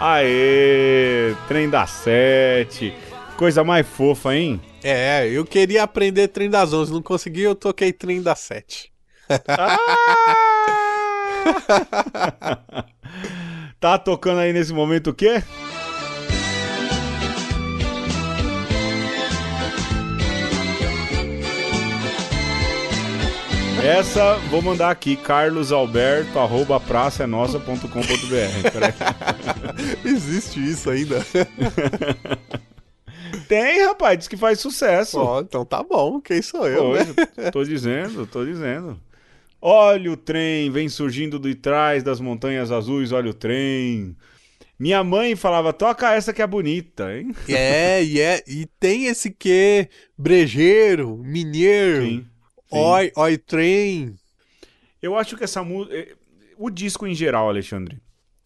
[0.00, 2.94] Aê, trem da sete.
[3.36, 4.58] Coisa mais fofa, hein?
[4.82, 8.90] É, eu queria aprender trem das 11, não consegui, eu toquei trem das 7.
[13.80, 15.42] tá tocando aí nesse momento o quê?
[23.82, 28.70] Essa vou mandar aqui, carlosalberto, arroba praçaenossa.com.br.
[28.72, 28.92] Peraí.
[30.04, 31.24] Existe isso ainda?
[33.48, 35.18] Tem, rapaz, diz que faz sucesso.
[35.18, 37.50] Ó, então tá bom, quem sou eu, né?
[37.52, 38.98] Tô dizendo, tô dizendo.
[39.60, 44.16] Olha o trem, vem surgindo de trás das montanhas azuis, olha o trem.
[44.78, 47.34] Minha mãe falava, toca essa que é bonita, hein?
[47.48, 52.26] É, e é, e tem esse que brejeiro, mineiro, sim.
[52.70, 54.14] Oi, oi trem.
[55.00, 55.94] Eu acho que essa música.
[56.58, 57.98] O disco em geral, Alexandre,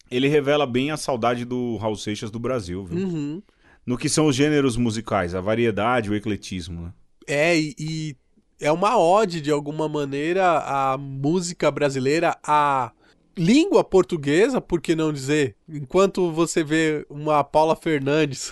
[0.09, 3.07] ele revela bem a saudade do Raul Seixas do Brasil, viu?
[3.07, 3.41] Uhum.
[3.85, 6.93] No que são os gêneros musicais, a variedade, o ecletismo, né?
[7.27, 8.15] É, e, e
[8.59, 12.91] é uma ode, de alguma maneira, à música brasileira, a
[13.37, 15.55] língua portuguesa, por que não dizer?
[15.67, 18.51] Enquanto você vê uma Paula Fernandes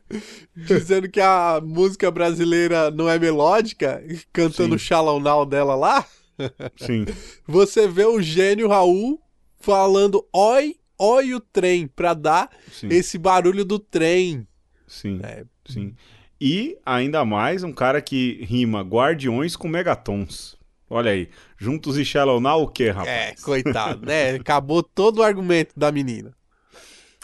[0.56, 4.02] dizendo que a música brasileira não é melódica,
[4.32, 4.78] cantando.
[4.78, 6.06] Shallow Now dela lá,
[6.76, 7.04] Sim.
[7.46, 9.20] você vê o gênio Raul
[9.58, 12.88] falando oi, oi o trem, pra dar Sim.
[12.90, 14.46] esse barulho do trem.
[14.86, 15.20] Sim.
[15.22, 15.44] É.
[15.66, 15.94] Sim.
[16.40, 20.56] E ainda mais um cara que rima guardiões com megatons.
[20.90, 21.28] Olha aí.
[21.56, 23.08] Juntos e Shallow Now o quê, rapaz?
[23.08, 24.30] É, coitado, né?
[24.36, 26.32] Acabou todo o argumento da menina.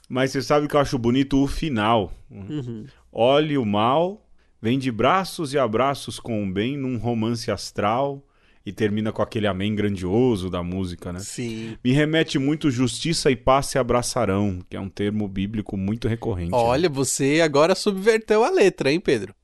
[0.09, 2.13] Mas você sabe que eu acho bonito o final.
[2.31, 2.87] Uhum.
[3.11, 4.29] Olhe o mal,
[4.61, 8.23] vem de braços e abraços com o bem num romance astral
[8.67, 11.21] e termina com aquele amém grandioso da música, né?
[11.21, 11.77] Sim.
[11.85, 16.53] Me remete muito justiça e paz se abraçarão, que é um termo bíblico muito recorrente.
[16.53, 16.57] né?
[16.59, 19.35] Olha, você agora subverteu a letra, hein, Pedro?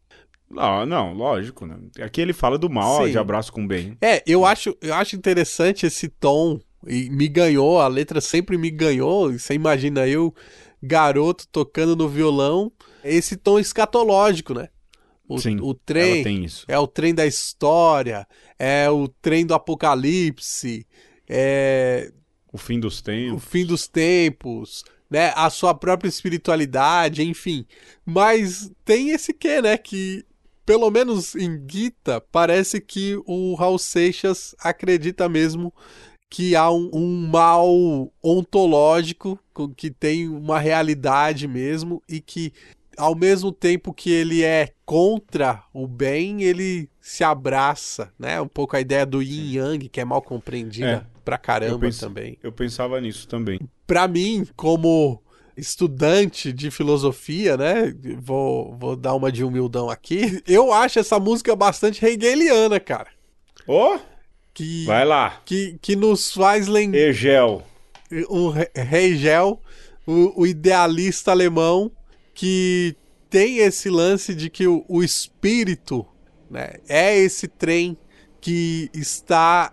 [0.51, 1.77] Não, não, lógico, né?
[2.01, 3.13] Aqui ele fala do mal, Sim.
[3.13, 3.97] de abraço com o bem.
[4.01, 6.61] É, eu acho, eu acho interessante esse tom.
[6.87, 9.31] E me ganhou, a letra sempre me ganhou.
[9.33, 10.35] Você imagina eu,
[10.83, 12.73] garoto, tocando no violão,
[13.05, 14.69] esse tom escatológico, né?
[15.29, 16.15] O, Sim, o trem.
[16.15, 16.65] Ela tem isso.
[16.67, 18.27] É o trem da história,
[18.59, 20.85] é o trem do apocalipse,
[21.29, 22.11] é
[22.53, 23.45] O fim dos o tempos.
[23.45, 25.33] fim dos tempos, né?
[25.37, 27.65] A sua própria espiritualidade, enfim.
[28.05, 29.77] Mas tem esse quê, né?
[29.77, 30.25] Que,
[30.65, 35.73] pelo menos em Gita, parece que o Raul Seixas acredita mesmo
[36.31, 37.67] que há um, um mal
[38.23, 42.53] ontológico, co- que tem uma realidade mesmo, e que
[42.97, 48.41] ao mesmo tempo que ele é contra o bem, ele se abraça, né?
[48.41, 52.39] Um pouco a ideia do yin yang, que é mal compreendida pra caramba Eu também
[52.43, 53.59] Eu pensava nisso também.
[53.87, 55.21] para mim, como
[55.57, 57.95] estudante de filosofia, né?
[58.21, 60.43] Vou, vou dar uma de humildão aqui.
[60.47, 63.09] Eu acho essa música bastante hegeliana, cara.
[63.67, 63.99] Ó,
[64.55, 65.41] Que, vai lá.
[65.45, 67.63] que, que nos faz lembrar Egel.
[68.29, 69.61] o He- Hegel,
[70.07, 71.91] o, o idealista alemão,
[72.35, 72.97] que
[73.29, 76.05] tem esse lance de que o, o espírito
[76.51, 77.97] né, é esse trem
[78.41, 79.73] que está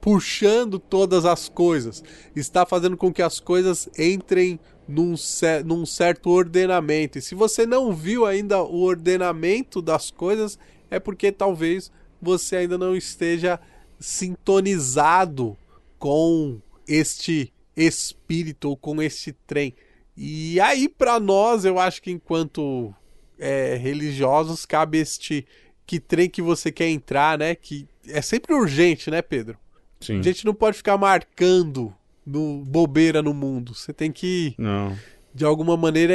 [0.00, 2.02] puxando todas as coisas,
[2.34, 4.58] está fazendo com que as coisas entrem
[4.88, 7.18] num, cer- num certo ordenamento.
[7.18, 10.58] E se você não viu ainda o ordenamento das coisas,
[10.90, 13.60] é porque talvez você ainda não esteja
[14.00, 15.56] sintonizado
[15.98, 19.74] com este espírito ou com este trem.
[20.16, 22.92] E aí, para nós, eu acho que enquanto
[23.38, 25.46] é, religiosos, cabe este
[25.86, 27.54] que trem que você quer entrar, né?
[27.54, 29.56] Que é sempre urgente, né, Pedro?
[30.00, 30.18] Sim.
[30.18, 31.94] A gente não pode ficar marcando
[32.28, 33.74] no bobeira no mundo.
[33.74, 34.96] Você tem que, Não.
[35.34, 36.14] de alguma maneira,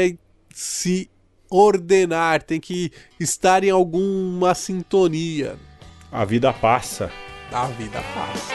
[0.53, 1.09] se
[1.49, 5.55] ordenar, tem que estar em alguma sintonia.
[6.11, 7.11] A vida passa.
[7.51, 8.53] A vida passa.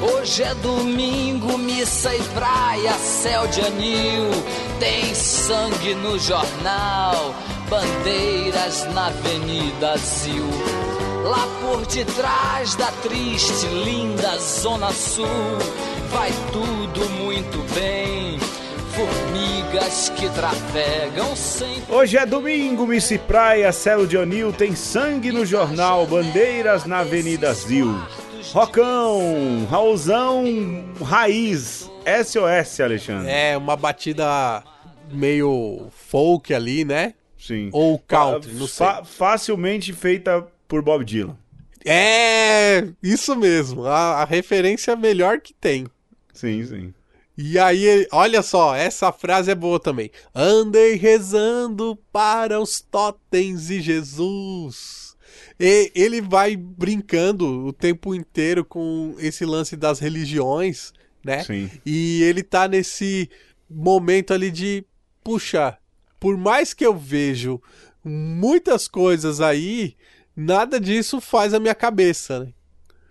[0.00, 4.30] Hoje é domingo, missa e praia, céu de anil.
[4.78, 7.34] Tem sangue no jornal,
[7.68, 10.48] bandeiras na Avenida Zil.
[11.24, 15.26] Lá por detrás da triste, linda Zona Sul,
[16.10, 18.38] vai tudo muito bem.
[18.94, 25.44] Formigas que trafegam sem Hoje é domingo, Missy Praia, céu de Onil, tem sangue no
[25.44, 28.00] jornal, bandeiras na Avenida Zil.
[28.52, 30.44] Rocão, Raulzão,
[31.04, 31.90] raiz,
[32.24, 33.30] SOS, Alexandre.
[33.30, 34.62] É uma batida
[35.10, 37.14] meio folk ali, né?
[37.38, 37.68] Sim.
[37.72, 38.86] Ou country, não sei.
[38.86, 41.36] Fa- facilmente feita por Bob Dylan.
[41.84, 43.86] É, isso mesmo.
[43.86, 45.86] A, a referência melhor que tem.
[46.32, 46.94] Sim, sim.
[47.36, 50.10] E aí, olha só, essa frase é boa também.
[50.34, 54.97] Andei rezando para os totens de Jesus.
[55.58, 60.92] E ele vai brincando o tempo inteiro com esse lance das religiões,
[61.24, 61.42] né?
[61.42, 61.70] Sim.
[61.84, 63.28] E ele tá nesse
[63.68, 64.84] momento ali de,
[65.24, 65.76] puxa,
[66.20, 67.60] por mais que eu vejo
[68.04, 69.96] muitas coisas aí,
[70.36, 72.52] nada disso faz a minha cabeça, né?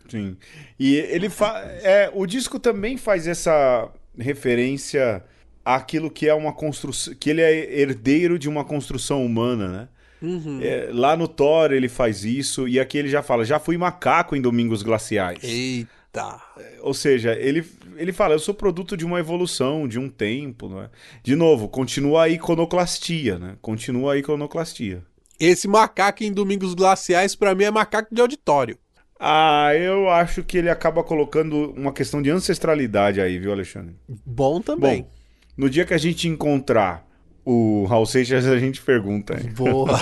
[0.10, 0.38] Sim.
[0.80, 1.60] E ele fa...
[1.82, 5.24] é, o disco também faz essa referência
[5.66, 9.90] àquilo que é uma construção, que ele é herdeiro de uma construção humana, né?
[10.22, 10.60] Uhum.
[10.62, 14.36] É, lá no Thor ele faz isso e aqui ele já fala, já fui macaco
[14.36, 15.44] em Domingos Glaciais.
[15.44, 16.42] Eita.
[16.82, 17.64] Ou seja, ele,
[17.96, 20.90] ele fala, eu sou produto de uma evolução, de um tempo, não é?
[21.22, 23.58] De novo, continua a iconoclastia, né?
[23.62, 25.04] Continua a iconoclastia.
[25.40, 28.78] Esse macaco em Domingos Glaciais, pra mim, é macaco de auditório.
[29.20, 33.96] Ah, eu acho que ele acaba colocando uma questão de ancestralidade aí, viu, Alexandre?
[34.26, 35.04] Bom também.
[35.04, 35.12] Bom,
[35.58, 37.07] no dia que a gente encontrar
[37.50, 39.34] o Raul Seixas a gente pergunta.
[39.40, 39.52] Hein?
[39.54, 39.98] Boa.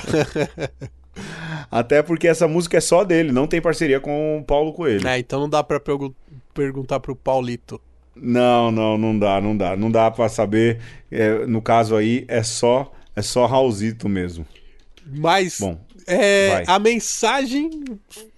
[1.71, 5.07] Até porque essa música é só dele, não tem parceria com o Paulo Coelho.
[5.07, 6.15] é, então não dá pra pergu-
[6.53, 7.79] perguntar pro Paulito.
[8.15, 9.75] Não, não, não dá, não dá.
[9.75, 10.79] Não dá pra saber.
[11.11, 14.45] É, no caso aí, é só é só Raulzito mesmo.
[15.05, 15.77] Mas Bom,
[16.07, 17.69] é, a mensagem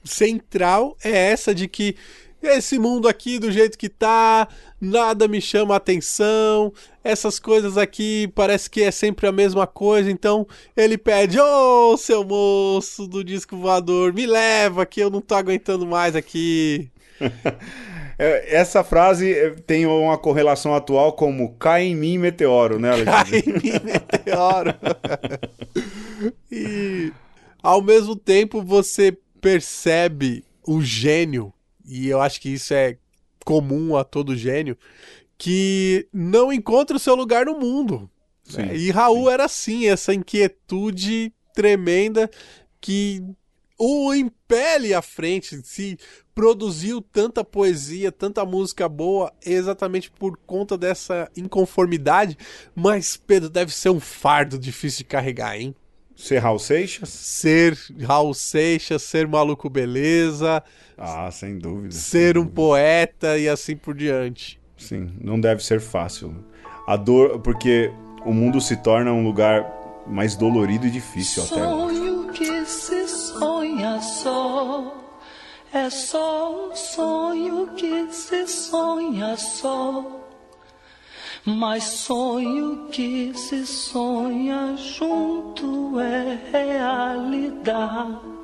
[0.03, 1.95] central é essa de que
[2.41, 4.47] esse mundo aqui do jeito que tá,
[4.79, 6.71] nada me chama a atenção,
[7.03, 12.23] essas coisas aqui parece que é sempre a mesma coisa, então ele pede, ô seu
[12.23, 16.91] moço do disco voador, me leva que eu não tô aguentando mais aqui.
[18.19, 23.41] é, essa frase é, tem uma correlação atual como cai em mim meteoro, né, Alexandre?
[23.41, 24.73] Cai em mim, meteoro.
[26.51, 27.11] e
[27.61, 31.53] ao mesmo tempo você percebe o gênio,
[31.88, 32.97] e eu acho que isso é
[33.45, 34.77] comum a todo gênio,
[35.38, 38.09] que não encontra o seu lugar no mundo.
[38.43, 38.75] Sim, né?
[38.75, 42.29] E Raul era assim, essa inquietude tremenda
[42.81, 43.23] que
[43.77, 45.97] o impele à frente, se
[46.33, 52.38] produziu tanta poesia, tanta música boa, exatamente por conta dessa inconformidade.
[52.75, 55.75] Mas, Pedro, deve ser um fardo difícil de carregar, hein?
[56.18, 57.09] Ser Raul Seixas?
[57.09, 60.63] Ser Raul Seixas, ser maluco beleza,
[60.97, 61.93] Ah, sem dúvida.
[61.93, 62.51] ser sem um dúvida.
[62.55, 64.59] poeta e assim por diante.
[64.76, 66.34] Sim, não deve ser fácil.
[66.88, 67.91] A dor, porque
[68.26, 71.55] o mundo se torna um lugar mais dolorido e difícil até.
[71.55, 74.95] Sonho que se sonha só.
[75.74, 80.26] É só um sonho que se sonha só.
[81.45, 88.38] Mas sonho que se sonha junto é realidade.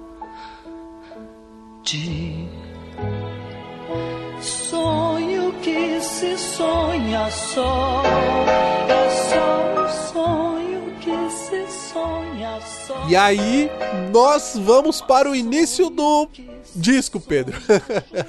[4.41, 8.01] Sonho que se sonha só.
[8.89, 13.07] É só um sonho que se sonha só.
[13.07, 13.69] E aí,
[14.11, 16.27] nós vamos para o início do
[16.75, 17.59] disco, Pedro.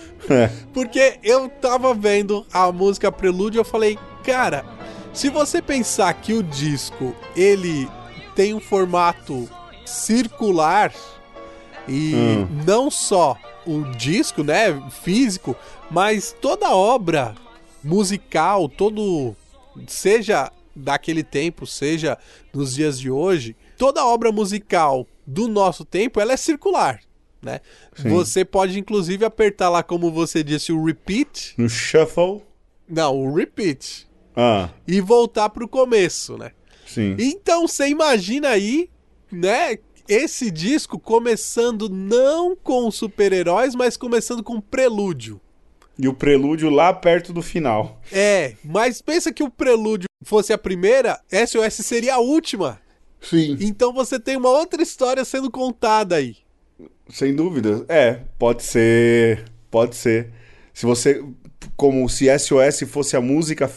[0.74, 4.64] Porque eu tava vendo a música Prelúdio e eu falei, cara,
[5.12, 7.88] se você pensar que o disco ele
[8.34, 9.48] tem um formato
[9.84, 10.92] circular
[11.88, 12.48] e Hum.
[12.66, 14.72] não só o disco, né,
[15.02, 15.54] físico,
[15.90, 17.34] mas toda obra
[17.82, 19.34] musical, todo
[19.86, 22.18] seja daquele tempo, seja
[22.52, 27.00] nos dias de hoje, toda obra musical do nosso tempo, ela é circular,
[27.40, 27.60] né?
[27.94, 28.08] Sim.
[28.10, 32.42] Você pode inclusive apertar lá como você disse o repeat, No shuffle.
[32.88, 34.06] não, o repeat
[34.36, 36.52] Ah, e voltar pro começo, né?
[36.86, 37.16] sim.
[37.18, 38.88] Então você imagina aí,
[39.30, 39.78] né?
[40.06, 45.40] Esse disco começando não com super-heróis, mas começando com prelúdio.
[45.98, 48.00] E o prelúdio lá perto do final.
[48.12, 52.80] É, mas pensa que o prelúdio fosse a primeira, SOS seria a última.
[53.20, 53.56] Sim.
[53.60, 56.36] Então você tem uma outra história sendo contada aí.
[57.08, 57.84] Sem dúvida.
[57.88, 59.44] É, pode ser.
[59.70, 60.30] Pode ser.
[60.72, 61.24] Se você.
[61.76, 63.70] Como se SOS fosse a música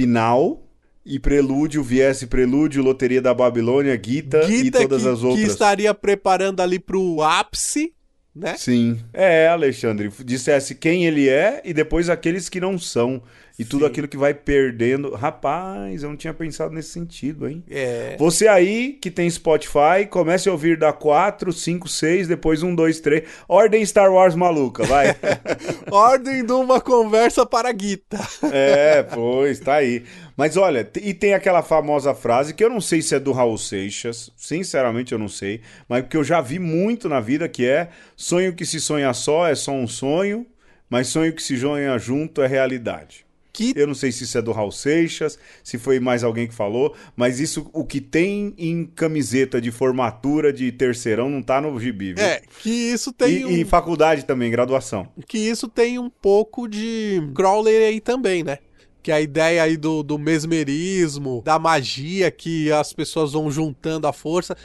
[0.00, 0.66] final
[1.04, 5.44] e Prelúdio viesse Prelúdio, Loteria da Babilônia, Gita, e Guita todas que, as outras.
[5.44, 7.92] que estaria preparando ali pro ápice,
[8.34, 8.56] né?
[8.56, 8.98] Sim.
[9.12, 10.10] É, Alexandre.
[10.24, 13.22] Dissesse quem ele é e depois aqueles que não são.
[13.60, 13.90] E tudo Sim.
[13.90, 15.14] aquilo que vai perdendo.
[15.14, 17.62] Rapaz, eu não tinha pensado nesse sentido, hein?
[17.70, 18.16] É.
[18.18, 23.00] Você aí que tem Spotify, comece a ouvir da 4, 5, 6, depois 1, 2,
[23.00, 23.28] 3.
[23.46, 25.14] Ordem Star Wars maluca, vai.
[25.92, 28.18] Ordem de uma conversa para Guita.
[28.50, 30.04] é, pois, tá aí.
[30.34, 33.58] Mas olha, e tem aquela famosa frase que eu não sei se é do Raul
[33.58, 37.90] Seixas, sinceramente eu não sei, mas que eu já vi muito na vida que é
[38.16, 40.46] sonho que se sonha só é só um sonho,
[40.88, 43.28] mas sonho que se sonha junto é realidade.
[43.52, 46.54] Que Eu não sei se isso é do Raul Seixas, se foi mais alguém que
[46.54, 51.78] falou, mas isso, o que tem em camiseta de formatura de terceirão não tá no
[51.80, 52.24] gibi, viu?
[52.24, 53.50] é, que isso tem E, um...
[53.50, 55.08] e faculdade também, graduação.
[55.26, 58.58] que isso tem um pouco de Crowley aí também, né?
[59.02, 64.12] Que a ideia aí do, do mesmerismo, da magia que as pessoas vão juntando à
[64.12, 64.56] força.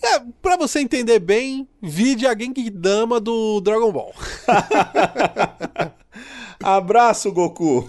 [0.00, 4.14] É, pra você entender bem, vide a Genkidama do Dragon Ball.
[6.62, 7.88] Abraço, Goku!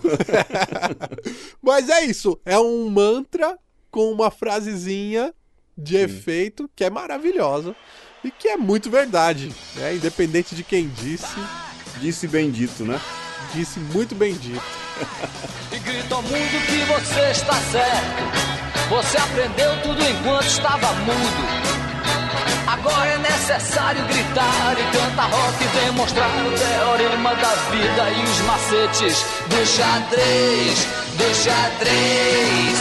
[1.61, 3.57] Mas é isso, é um mantra
[3.91, 5.33] com uma frasezinha
[5.77, 7.75] de efeito que é maravilhosa
[8.23, 9.95] e que é muito verdade, né?
[9.95, 11.39] Independente de quem disse,
[11.99, 12.99] Disse bendito, né?
[13.53, 14.61] disse muito bem dito.
[15.71, 18.89] E grita ao mundo que você está certo.
[18.89, 21.79] Você aprendeu tudo enquanto estava mudo.
[22.71, 28.41] Agora é necessário gritar e cantar rock e demonstrar o teorema da vida e os
[28.41, 32.79] macetes do xadrez, do xadrez.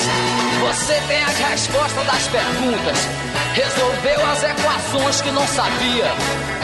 [0.61, 2.99] Você tem as respostas das perguntas,
[3.55, 6.58] resolveu as equações que não sabia.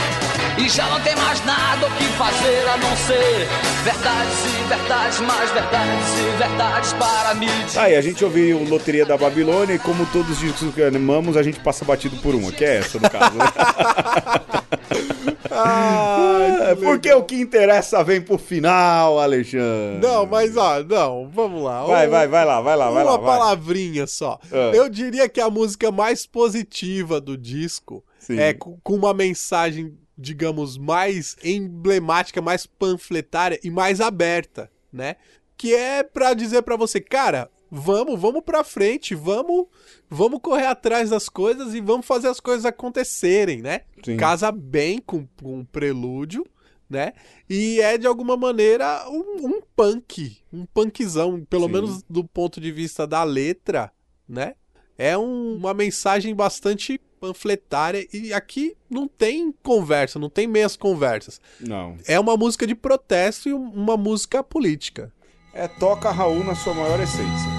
[0.57, 3.47] E já não tem mais nada o que fazer a não ser
[3.83, 7.79] verdades e verdades, mais verdades e verdades para me dizer.
[7.81, 11.43] Aí, a gente ouviu Loteria da Babilônia e como todos os discos que animamos, a
[11.43, 13.37] gente passa batido por uma, que é essa no caso.
[13.37, 13.45] Né?
[15.57, 20.01] Ah, Porque o que interessa vem pro final, Alexandre.
[20.05, 21.85] Não, mas ó, não, vamos lá.
[21.85, 23.17] Vai, Um- vai, vai lá, vai lá, vai uma lá.
[23.19, 23.27] vai.
[23.39, 24.37] palavrinha só.
[24.53, 24.73] Ah.
[24.75, 28.39] Eu diria que a música mais positiva do disco Sim.
[28.41, 35.17] é com com uma mensagem, digamos, mais emblemática, mais panfletária e mais aberta, né?
[35.57, 39.67] Que é pra dizer pra você, cara, vamos, vamos pra frente, vamos,
[40.11, 43.83] vamos correr atrás das coisas e vamos fazer as coisas acontecerem, né?
[44.05, 44.17] Sim.
[44.17, 46.45] Casa bem com, com o prelúdio,
[46.91, 47.13] né?
[47.49, 51.73] E é de alguma maneira um, um punk, um punkzão, pelo Sim.
[51.73, 53.91] menos do ponto de vista da letra,
[54.29, 54.55] né?
[54.97, 61.41] É um- uma mensagem bastante panfletária e aqui não tem conversa, não tem meias conversas.
[61.59, 61.97] Não.
[62.07, 65.11] É uma música de protesto e um- uma música política.
[65.55, 67.51] É Toca Raul na sua maior essência.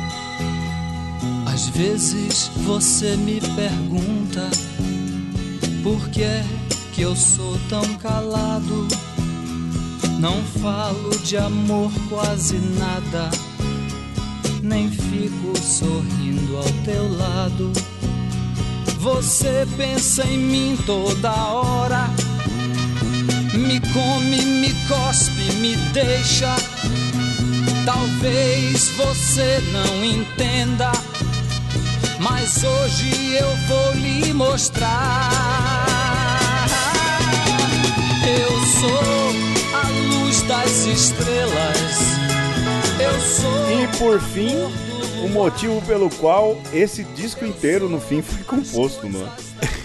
[1.51, 4.41] Às vezes você me pergunta
[5.81, 6.43] por que é
[6.93, 8.87] que eu sou tão calado.
[10.19, 13.29] Não falo de amor quase nada,
[14.61, 17.71] nem fico sorrindo ao teu lado.
[19.05, 22.09] Você pensa em mim toda hora,
[23.53, 26.55] me come, me cospe, me deixa.
[27.85, 30.91] Talvez você não entenda,
[32.19, 35.29] mas hoje eu vou lhe mostrar.
[38.27, 41.99] Eu sou a luz das estrelas.
[42.99, 43.55] Eu sou.
[43.71, 44.94] E por fim,
[45.25, 49.31] o motivo pelo qual esse disco inteiro no fim foi composto, não é?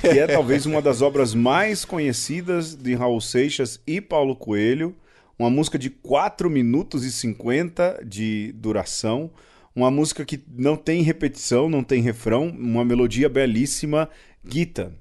[0.02, 4.94] Que é talvez uma das obras mais conhecidas de Raul Seixas e Paulo Coelho.
[5.38, 9.30] Uma música de 4 minutos e 50 de duração.
[9.74, 12.48] Uma música que não tem repetição, não tem refrão.
[12.48, 14.10] Uma melodia belíssima,
[14.44, 14.92] Gita.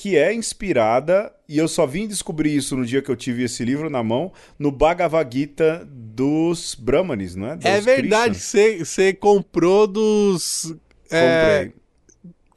[0.00, 3.64] Que é inspirada, e eu só vim descobrir isso no dia que eu tive esse
[3.64, 7.56] livro na mão, no Bhagavad Gita dos Brahmanes, não é?
[7.56, 10.72] Dos é verdade, você comprou dos.
[11.10, 11.72] é,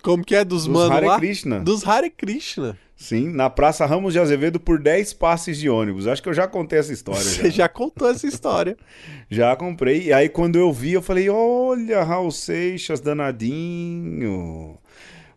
[0.03, 0.45] como que é?
[0.45, 1.17] Dos, Dos mano Hare lá?
[1.17, 1.59] Krishna.
[1.61, 2.77] Dos Hare Krishna.
[2.95, 6.05] Sim, na Praça Ramos de Azevedo por 10 passes de ônibus.
[6.05, 7.23] Acho que eu já contei essa história.
[7.23, 7.49] Você Já.
[7.49, 8.77] já contou essa história.
[9.31, 10.03] já comprei.
[10.03, 14.77] E aí, quando eu vi, eu falei: Olha, Raul Seixas, danadinho.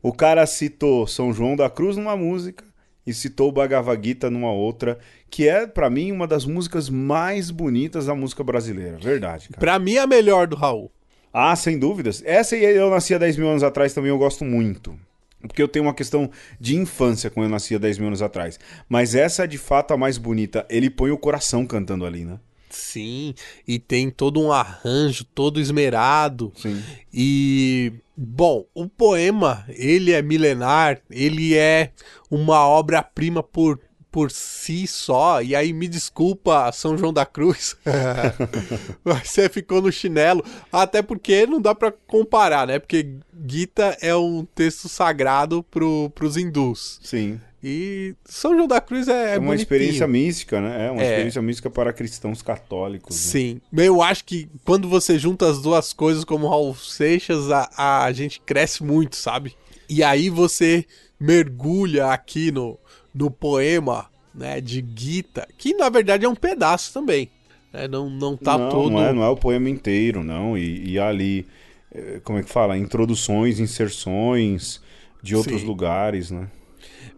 [0.04, 2.62] O cara citou São João da Cruz numa música
[3.06, 4.98] e citou o Bhagavad Gita numa outra,
[5.30, 8.98] que é, pra mim, uma das músicas mais bonitas da música brasileira.
[8.98, 9.58] Verdade, cara.
[9.58, 10.92] Pra mim, é a melhor do Raul.
[11.32, 12.22] Ah, sem dúvidas.
[12.26, 14.94] Essa e eu nasci há 10 mil anos atrás também eu gosto muito.
[15.40, 16.30] Porque eu tenho uma questão
[16.60, 18.60] de infância quando eu nasci há 10 mil anos atrás.
[18.86, 20.66] Mas essa é de fato a mais bonita.
[20.68, 22.38] Ele põe o coração cantando ali, né?
[22.68, 23.34] Sim,
[23.66, 26.52] e tem todo um arranjo todo esmerado.
[26.56, 26.82] Sim.
[27.12, 31.92] E, bom, o poema, ele é milenar, ele é
[32.30, 35.42] uma obra-prima por, por si só.
[35.42, 37.76] E aí, me desculpa, São João da Cruz.
[39.24, 40.44] Você ficou no chinelo.
[40.72, 42.78] Até porque não dá pra comparar, né?
[42.78, 47.00] Porque Gita é um texto sagrado pro, pros hindus.
[47.02, 47.40] Sim.
[47.66, 49.54] E São João da Cruz é, É, uma bonitinho.
[49.54, 50.86] experiência mística, né?
[50.88, 51.06] É uma É.
[51.06, 53.16] experiência mística para cristãos católicos.
[53.16, 53.22] né?
[53.22, 53.60] Sim.
[53.74, 58.38] Eu acho que quando você junta as duas coisas como Raul Seixas, a, a gente
[58.40, 59.56] cresce muito, sabe?
[59.88, 60.84] E aí você
[61.18, 62.78] mergulha aqui no,
[63.14, 67.30] no poema né, de Gita, que na verdade é um pedaço também.
[67.72, 67.88] Né?
[67.88, 68.90] Não, não tá não, todo.
[68.92, 70.56] não, é, não é o poema inteiro, não.
[70.58, 71.46] E, e ali,
[71.94, 72.76] eh, como é que fala?
[72.76, 74.82] Introduções, inserções
[75.22, 75.66] de outros Sim.
[75.66, 76.46] lugares, né?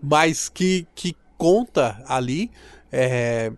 [0.03, 2.51] Mas que, que conta ali
[2.91, 3.53] é,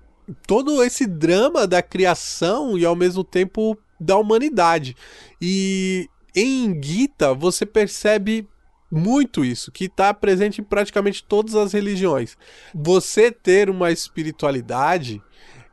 [0.46, 4.96] todo esse drama da criação e ao mesmo tempo da humanidade.
[5.40, 8.46] E em Gita você percebe
[8.90, 12.36] muito isso, que está presente em praticamente todas as religiões.
[12.74, 15.22] Você ter uma espiritualidade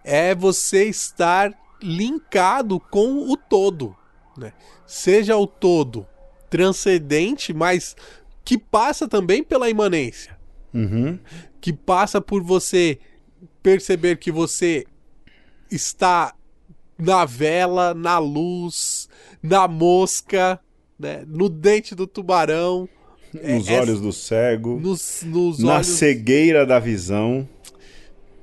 [0.03, 3.95] é você estar linkado com o todo,
[4.37, 4.53] né?
[4.85, 6.05] Seja o todo
[6.49, 7.95] transcendente, mas
[8.43, 10.34] que passa também pela imanência
[10.75, 11.17] Uhum.
[11.61, 12.99] que passa por você
[13.63, 14.85] perceber que você
[15.71, 16.33] está
[16.97, 19.07] na vela, na luz,
[19.41, 20.59] na mosca,
[20.99, 22.87] né, no dente do tubarão,
[23.41, 25.87] É, Nos essa- olhos do cego, nos, nos na olhos.
[25.87, 27.47] cegueira da visão.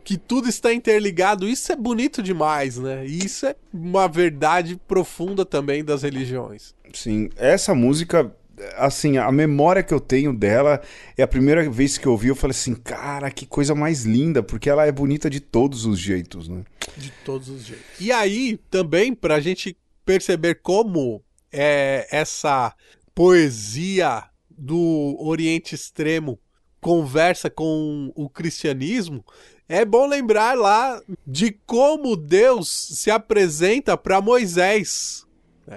[0.05, 1.49] que tudo está interligado.
[1.49, 3.07] Isso é bonito demais, né?
[3.07, 6.75] E isso é uma verdade profunda também das religiões.
[6.93, 8.35] Sim, essa música,
[8.77, 10.81] assim, a memória que eu tenho dela
[11.17, 14.43] é a primeira vez que eu ouvi, eu falei assim, cara, que coisa mais linda,
[14.43, 16.65] porque ela é bonita de todos os jeitos, né?
[16.97, 17.87] De todos os jeitos.
[18.01, 22.75] E aí, também, pra gente perceber como é, essa
[23.15, 26.39] poesia do Oriente Extremo
[26.81, 29.25] conversa com o cristianismo,
[29.69, 35.25] é bom lembrar lá de como Deus se apresenta para Moisés.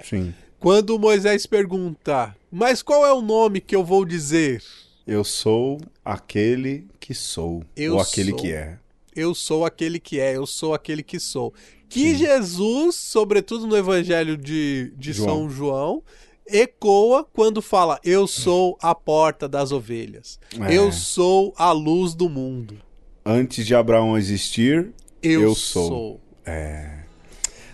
[0.04, 0.34] Sim.
[0.58, 4.62] Quando Moisés pergunta: Mas qual é o nome que eu vou dizer?
[5.06, 7.62] Eu sou aquele que sou.
[7.76, 8.38] Eu ou aquele sou.
[8.38, 8.78] que é.
[9.14, 11.52] Eu sou aquele que é, eu sou aquele que sou.
[11.86, 15.28] Que Jesus, sobretudo no Evangelho de, de João.
[15.28, 16.02] São João,
[16.46, 20.40] ecoa quando fala: Eu sou a porta das ovelhas.
[20.58, 20.74] É.
[20.74, 22.78] Eu sou a luz do mundo.
[23.22, 26.18] Antes de Abraão existir, Eu, Eu sou.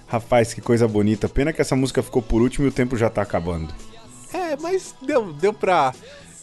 [0.08, 1.28] rapaz, que coisa bonita.
[1.28, 3.72] Pena que essa música ficou por último e o tempo já tá acabando.
[4.32, 5.94] É, mas deu, deu pra.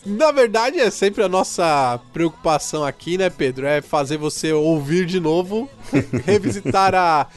[0.05, 3.65] Na verdade, é sempre a nossa preocupação aqui, né, Pedro?
[3.65, 5.69] É fazer você ouvir de novo,
[6.25, 7.27] revisitar a,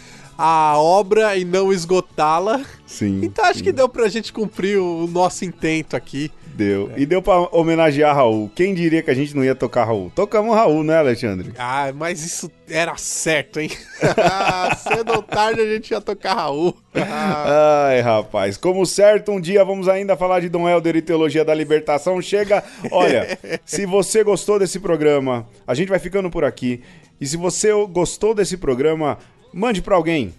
[0.45, 2.63] a obra e não esgotá-la.
[2.85, 3.21] Sim.
[3.23, 6.33] Então acho que deu pra gente cumprir o nosso intento aqui.
[6.47, 6.91] Deu.
[6.97, 8.51] E deu pra homenagear Raul.
[8.53, 10.11] Quem diria que a gente não ia tocar Raul?
[10.13, 11.53] Tocamos Raul, né, Alexandre?
[11.57, 13.71] Ah, mas isso era certo, hein?
[14.83, 16.77] Cedo ou tarde a gente ia tocar Raul.
[16.93, 18.57] Ai, rapaz.
[18.57, 22.21] Como certo, um dia vamos ainda falar de Dom Helder e Teologia da Libertação.
[22.21, 22.65] Chega.
[22.91, 26.83] Olha, se você gostou desse programa, a gente vai ficando por aqui.
[27.21, 29.17] E se você gostou desse programa,
[29.53, 30.35] mande pra alguém.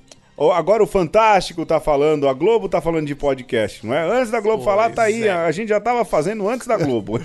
[0.56, 4.04] Agora o Fantástico tá falando, a Globo tá falando de podcast, não é?
[4.04, 5.28] Antes da Globo falar, tá aí.
[5.28, 5.32] é.
[5.32, 7.20] A gente já tava fazendo antes da Globo.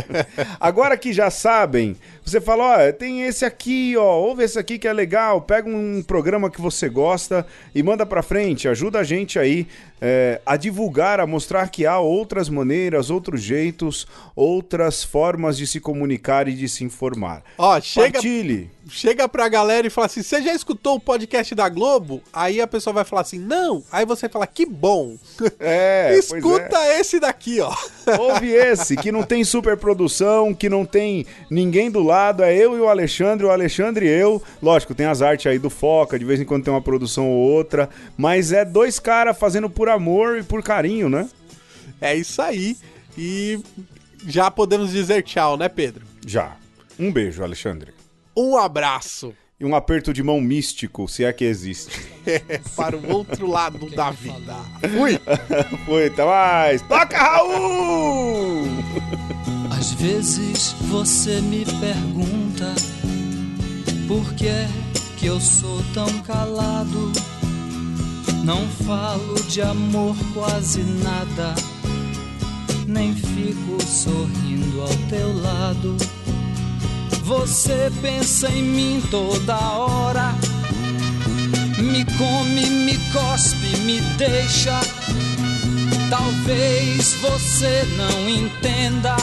[0.58, 4.88] Agora que já sabem, você fala, ó, tem esse aqui, ó, ouve esse aqui que
[4.88, 9.38] é legal, pega um programa que você gosta e manda pra frente, ajuda a gente
[9.38, 9.66] aí
[10.00, 15.80] é, a divulgar, a mostrar que há outras maneiras, outros jeitos, outras formas de se
[15.80, 17.42] comunicar e de se informar.
[17.56, 18.70] Ó, chega, Partilhe.
[18.88, 22.22] chega pra galera e fala assim: você já escutou o podcast da Globo?
[22.32, 23.82] Aí a pessoa vai falar assim: não.
[23.90, 25.16] Aí você fala: que bom.
[25.58, 26.36] É, pois é.
[26.38, 27.74] Escuta esse daqui, ó.
[28.18, 32.80] Ouve esse, que não tem superprodução, que não tem ninguém do lado, é eu e
[32.80, 34.42] o Alexandre, o Alexandre e eu.
[34.62, 37.36] Lógico, tem as artes aí do Foca, de vez em quando tem uma produção ou
[37.36, 41.28] outra, mas é dois caras fazendo por amor e por carinho, né?
[42.00, 42.76] É isso aí.
[43.16, 43.58] E
[44.26, 46.04] já podemos dizer tchau, né, Pedro?
[46.26, 46.56] Já.
[46.98, 47.92] Um beijo, Alexandre.
[48.36, 52.06] Um abraço E um aperto de mão místico, se é que existe.
[52.76, 54.54] para o outro lado da vida.
[54.94, 55.18] Fui!
[55.86, 56.82] Foi, até mais.
[56.82, 58.64] Toca, Raul!
[59.78, 62.74] Às vezes você me pergunta
[64.06, 64.68] por que é
[65.16, 67.12] que eu sou tão calado.
[68.46, 71.52] Não falo de amor quase nada,
[72.86, 75.96] nem fico sorrindo ao teu lado.
[77.24, 80.32] Você pensa em mim toda hora,
[81.76, 84.78] me come, me cospe, me deixa.
[86.08, 89.16] Talvez você não entenda,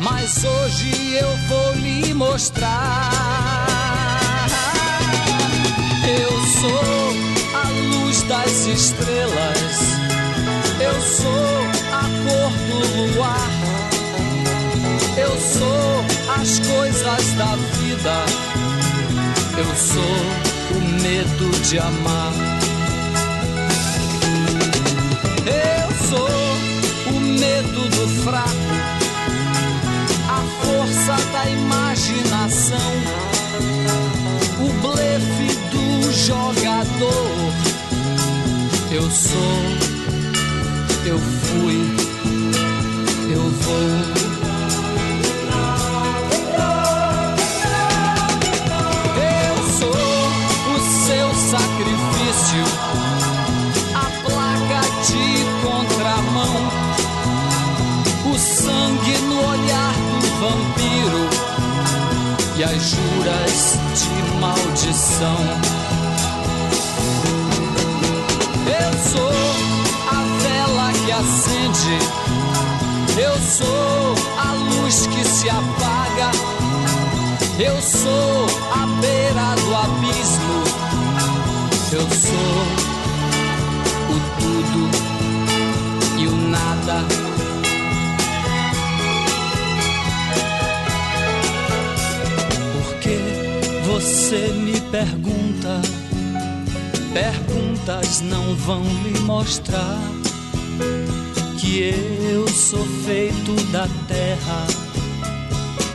[0.00, 3.12] mas hoje eu vou lhe mostrar.
[6.04, 6.30] Eu
[6.60, 7.31] sou
[8.12, 9.96] luz das estrelas,
[10.80, 11.56] eu sou
[11.92, 13.50] a cor do luar,
[15.16, 16.04] eu sou
[16.40, 18.24] as coisas da vida,
[19.56, 22.32] eu sou o medo de amar.
[25.46, 28.74] Eu sou o medo do fraco,
[30.28, 32.92] a força da imaginação,
[34.60, 37.71] o blefe do jogador.
[38.94, 39.38] Eu sou,
[41.06, 41.80] eu fui,
[43.32, 43.74] eu vou.
[49.16, 52.64] Eu sou o seu sacrifício
[53.94, 55.26] a placa de
[55.64, 56.54] contramão,
[58.30, 61.24] o sangue no olhar do vampiro
[62.58, 65.71] e as juras de maldição.
[73.18, 76.30] Eu sou a luz que se apaga,
[77.58, 80.64] eu sou a beira do abismo,
[81.92, 82.62] eu sou
[84.10, 84.90] o tudo
[86.18, 87.04] e o nada.
[92.72, 93.18] Porque
[93.86, 95.82] você Você me pergunta,
[97.12, 99.98] perguntas não vão lhe mostrar
[101.62, 101.94] que
[102.32, 104.66] eu sou feito da terra,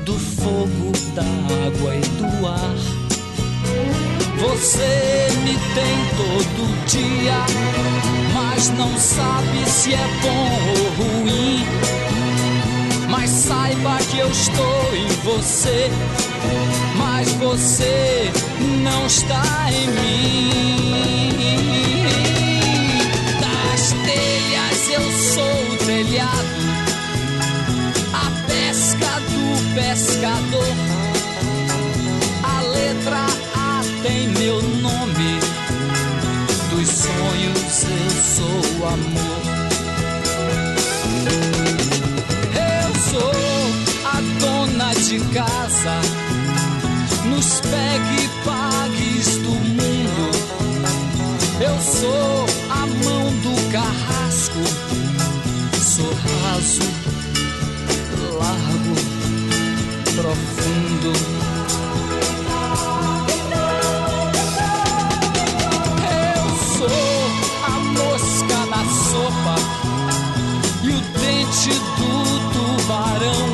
[0.06, 1.24] do fogo, da
[1.68, 2.78] água e do ar.
[4.40, 7.46] Você me tem todo dia,
[8.34, 11.66] mas não sabe se é bom ou ruim.
[13.10, 15.92] Mas saiba que eu estou em você,
[16.96, 18.32] mas você
[18.84, 20.78] não está em mim.
[26.04, 26.62] Telhado,
[28.14, 30.76] a pesca do pescador,
[32.44, 33.26] a letra
[33.56, 35.40] A tem meu nome,
[36.70, 39.42] dos sonhos eu sou o amor.
[42.54, 43.32] Eu sou
[44.06, 45.57] a dona de casa,
[56.58, 56.82] raso,
[58.40, 58.96] largo,
[60.16, 61.12] profundo.
[66.34, 66.46] Eu
[66.78, 67.20] sou
[67.64, 69.56] a mosca na sopa
[70.84, 72.12] e o dente do
[72.54, 73.46] tubarão.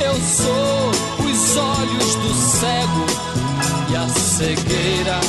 [0.00, 0.90] Eu sou
[1.26, 3.06] os olhos do cego
[3.90, 5.20] e a cegueira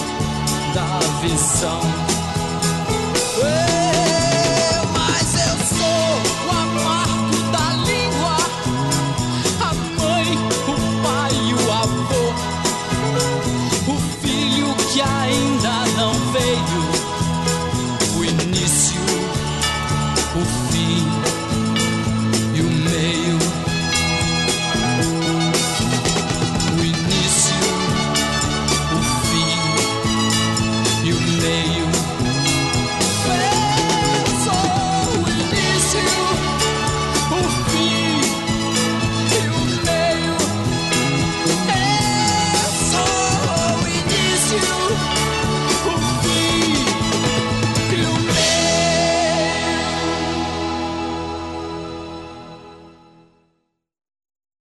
[0.76, 1.90] da visão.